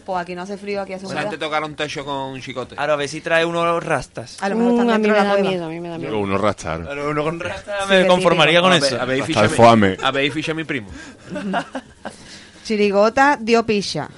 [0.05, 1.21] Pues aquí no hace frío, aquí hace humedad.
[1.23, 2.75] gente tocaron techo con chicote.
[2.77, 4.37] Ahora a ver si trae unos rastas.
[4.39, 6.11] A lo mejor Mm, están a mí me da miedo, a mí me da miedo.
[6.11, 6.81] Luego uno rastar.
[6.81, 9.03] Uno con rastas Sí, me conformaría con A eso.
[9.05, 9.97] ver, el foame.
[10.03, 10.89] habéis fichado a mi primo.
[12.63, 14.09] Chirigota dio picha.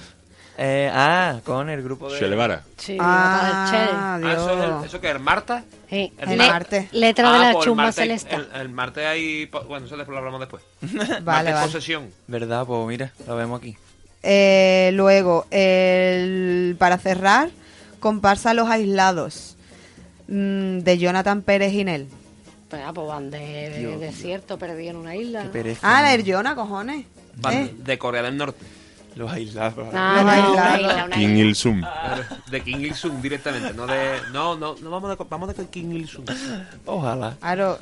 [0.60, 2.18] Eh, ah, con el grupo de...
[2.18, 2.64] Chelevara.
[2.76, 4.32] Sí, Ah, Ah, Dios.
[4.32, 5.14] ¿eso, es el- ¿Eso qué es?
[5.14, 5.62] ¿El Marta?
[5.88, 6.12] Sí.
[6.18, 6.92] El Le- martes.
[6.92, 8.34] Letra de Ah, la pues el chumba martes- celeste.
[8.34, 9.46] El, el martes hay...
[9.46, 10.62] po- Bueno, eso después lo hablamos después.
[10.82, 11.66] Vale, martes vale.
[11.66, 12.10] posesión.
[12.26, 12.66] ¿Verdad?
[12.66, 13.76] Pues mira, lo vemos aquí.
[14.24, 17.50] Eh, luego, el, para cerrar,
[18.00, 19.56] comparsa Los Aislados
[20.26, 22.08] mm, de Jonathan Pérez Ginel.
[22.68, 24.00] Pues, ah, pues van de, de Dios.
[24.00, 25.42] desierto, perdido en una isla.
[25.44, 25.80] Qué pereza.
[25.98, 26.14] Ah, la.
[26.14, 27.06] Erjona, cojones.
[27.36, 28.66] Van Eh, De Corea del Norte.
[29.18, 29.88] Los aislados.
[29.92, 30.52] Ah, no, aislados.
[30.52, 31.44] una isla, una King isla.
[31.44, 31.82] Il Sum.
[32.52, 33.74] De King Il Sung directamente.
[33.74, 34.20] No de...
[34.32, 36.30] No, no, no vamos de, vamos de King Il Sung.
[36.86, 37.34] Ojalá.
[37.40, 37.80] Claro,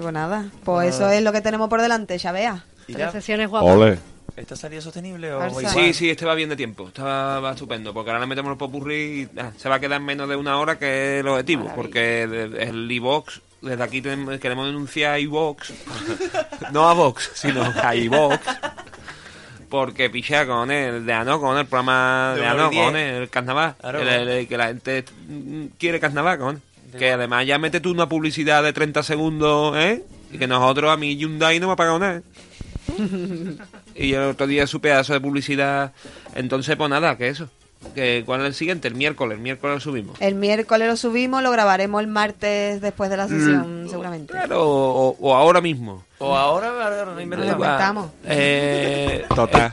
[0.00, 0.46] pues nada.
[0.64, 2.64] Pues eso es lo que tenemos por delante, ya vea.
[2.88, 3.70] ¿Y Tres sesiones guapas.
[3.72, 3.98] Ole.
[4.36, 5.68] ¿Esta salida sostenible o Barça.
[5.68, 6.88] Sí, sí, este va bien de tiempo.
[6.88, 7.94] Este va, va estupendo.
[7.94, 10.34] Porque ahora le metemos el popurrí y ah, se va a quedar en menos de
[10.34, 11.70] una hora que es el objetivo.
[11.76, 15.72] Porque de- el iVox, desde aquí tenemos- queremos denunciar a iVox.
[16.72, 18.40] no a Vox, sino a iVox.
[19.74, 22.84] Porque picha con el de Ano, con el programa De de uno al Ano, diez.
[22.84, 23.74] con el carnaval.
[23.80, 24.00] Claro.
[24.00, 26.62] El- el- el que la gente mm, quiere carnaval, con
[26.96, 30.04] Que además ya mete tú una publicidad de 30 segundos, ¿eh?
[30.30, 32.22] Y que nosotros, a mí Hyundai no me ha pagado nada.
[33.96, 35.92] Y el otro día su pedazo de publicidad.
[36.34, 37.48] Entonces, pues nada, que eso.
[37.94, 38.88] Que, ¿Cuál es el siguiente?
[38.88, 39.36] El miércoles.
[39.36, 40.20] El miércoles lo subimos.
[40.20, 44.32] El miércoles lo subimos, lo grabaremos el martes después de la sesión, seguramente.
[44.32, 46.04] Claro, o, o ahora mismo.
[46.26, 48.10] O ahora, no Lo inventamos.
[48.24, 49.72] Eh, Total.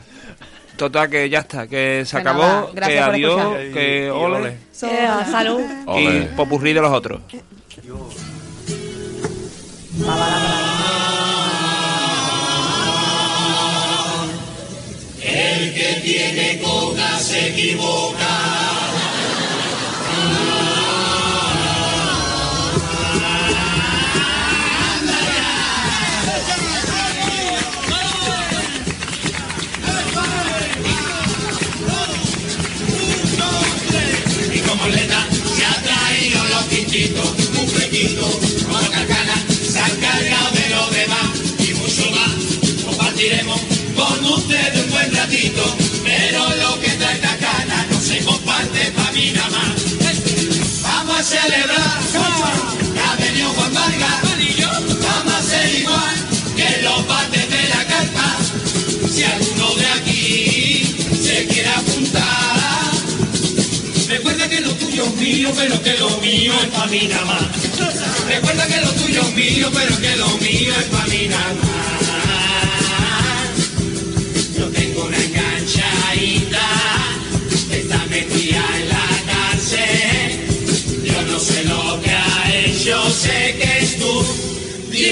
[0.76, 1.66] total, que ya está.
[1.66, 2.70] Que se Que acabó.
[2.72, 3.40] que adiós.
[3.40, 3.72] escuchar.
[3.72, 4.48] Que Y- y ole.
[4.50, 5.60] Eh, salud.
[5.86, 6.20] Y Ole.
[6.36, 7.20] popurrí de los otros.
[15.20, 18.21] El que tiene coca se equivoca.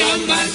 [0.01, 0.50] Dios embarcarse.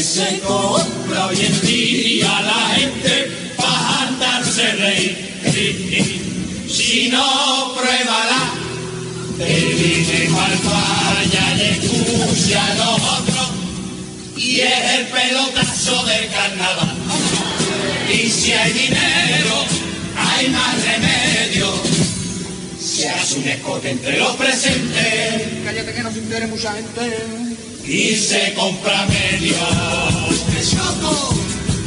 [0.00, 6.64] Que se compra hoy en día la gente para andarse reír.
[6.70, 8.42] Si no, pruébala.
[9.36, 13.48] Te vive mal falla y escucha a los otros.
[14.38, 16.96] Y es el pelotazo del carnaval.
[18.10, 19.66] Y si hay dinero,
[20.16, 21.74] hay más remedio.
[22.80, 27.49] Se hace un escote entre los presentes Cállate que no se entere mucha gente.
[27.90, 29.56] Y se compra medio.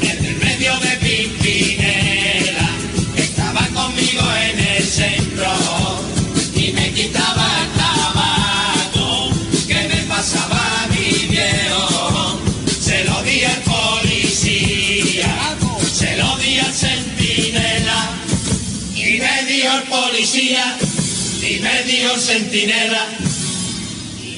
[0.02, 2.70] En el medio de Pimpinela,
[3.16, 5.48] estaba conmigo en el centro
[6.56, 9.30] y me quitaba el tabaco
[9.66, 12.40] que me pasaba mi viejo.
[12.82, 15.56] Se lo di al policía,
[15.94, 18.10] se lo di al centinela
[18.94, 20.78] y me dio el policía
[21.42, 23.33] y me dio el centinela.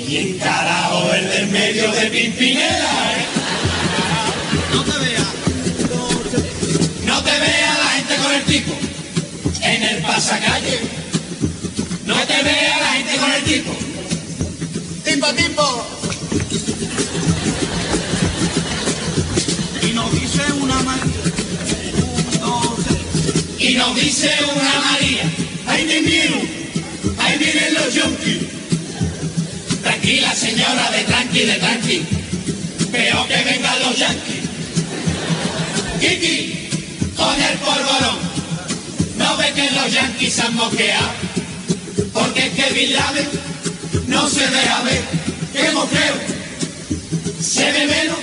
[0.07, 3.25] Y encarajo el del medio de Pimpinela, ¿eh?
[4.73, 5.25] No te vea,
[7.05, 8.73] no te vea la gente con el tipo
[9.61, 10.79] en el pasacalle.
[12.05, 13.71] No te vea la gente con el tipo.
[15.03, 15.87] Tipo, tipo.
[19.81, 21.05] Y nos dice una María.
[23.57, 25.31] Y nos dice una María.
[25.65, 26.49] Ahí te vienen,
[27.17, 28.54] ahí vienen los yonkis.
[29.85, 32.01] Tranquila señora, de tranqui, de tranqui.
[32.89, 34.43] Veo que vengan los yanquis.
[35.99, 36.69] Kiki,
[37.15, 38.17] con el polvorón.
[39.15, 41.11] No ve que los yanquis se han moqueado.
[42.13, 43.29] Porque es que Bin Laden
[44.07, 45.03] no se deja ver.
[45.53, 46.15] ¡Qué moqueo!
[47.39, 48.17] Se ve menos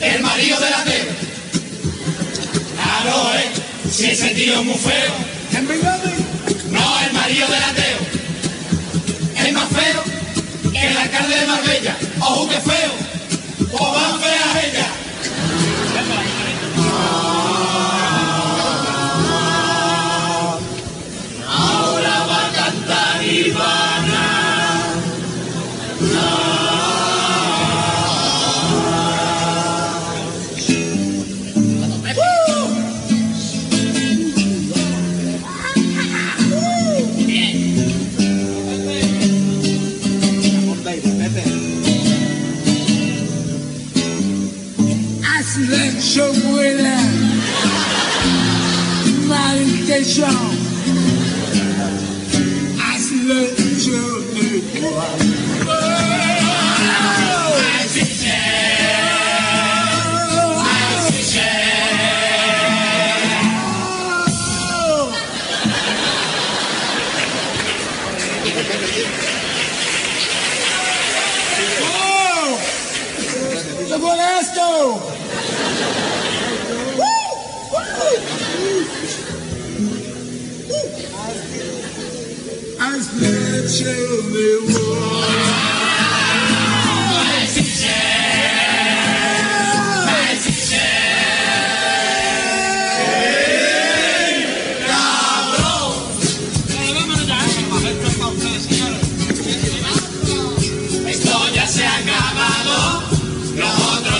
[0.00, 1.12] el marido del ateo.
[2.74, 3.48] Claro, ¿eh?
[3.96, 5.14] Si ese tío es muy feo.
[5.56, 6.16] ¿En Bin Laden?
[6.72, 7.98] No, el marido del ateo.
[9.36, 10.09] Es más feo
[10.86, 11.96] el alcalde de Marbella.
[12.20, 12.92] ¡Ojo, qué feo!
[13.72, 14.99] ¡O van feas ellas!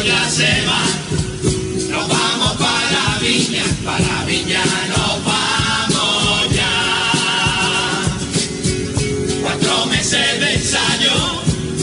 [0.05, 0.91] Ya se van.
[1.91, 8.03] Nos vamos para Viña, para Viña nos vamos ya.
[9.43, 11.13] Cuatro meses de ensayo,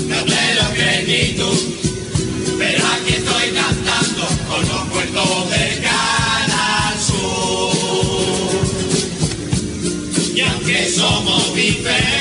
[0.08, 1.50] no te lo crees tú.
[2.58, 7.72] Pero aquí estoy cantando con los puertos del Canal Sur.
[10.36, 12.17] Y aunque somos diferentes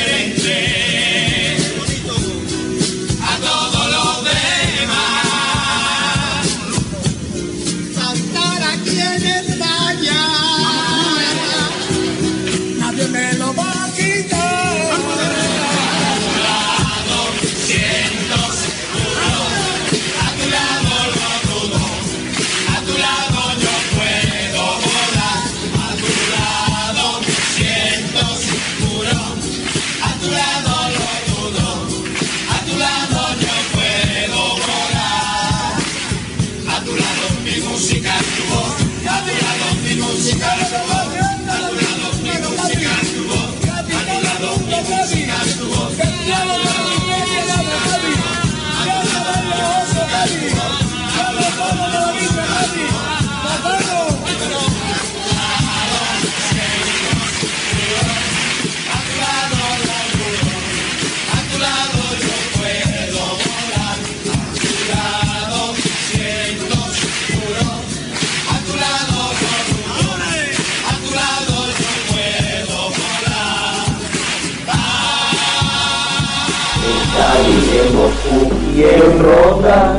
[78.79, 79.99] En Rota,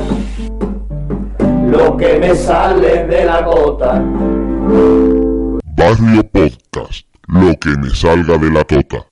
[1.66, 4.04] lo que me sale de la gota.
[5.76, 9.08] Barrio Podcast, lo que me salga de la tota.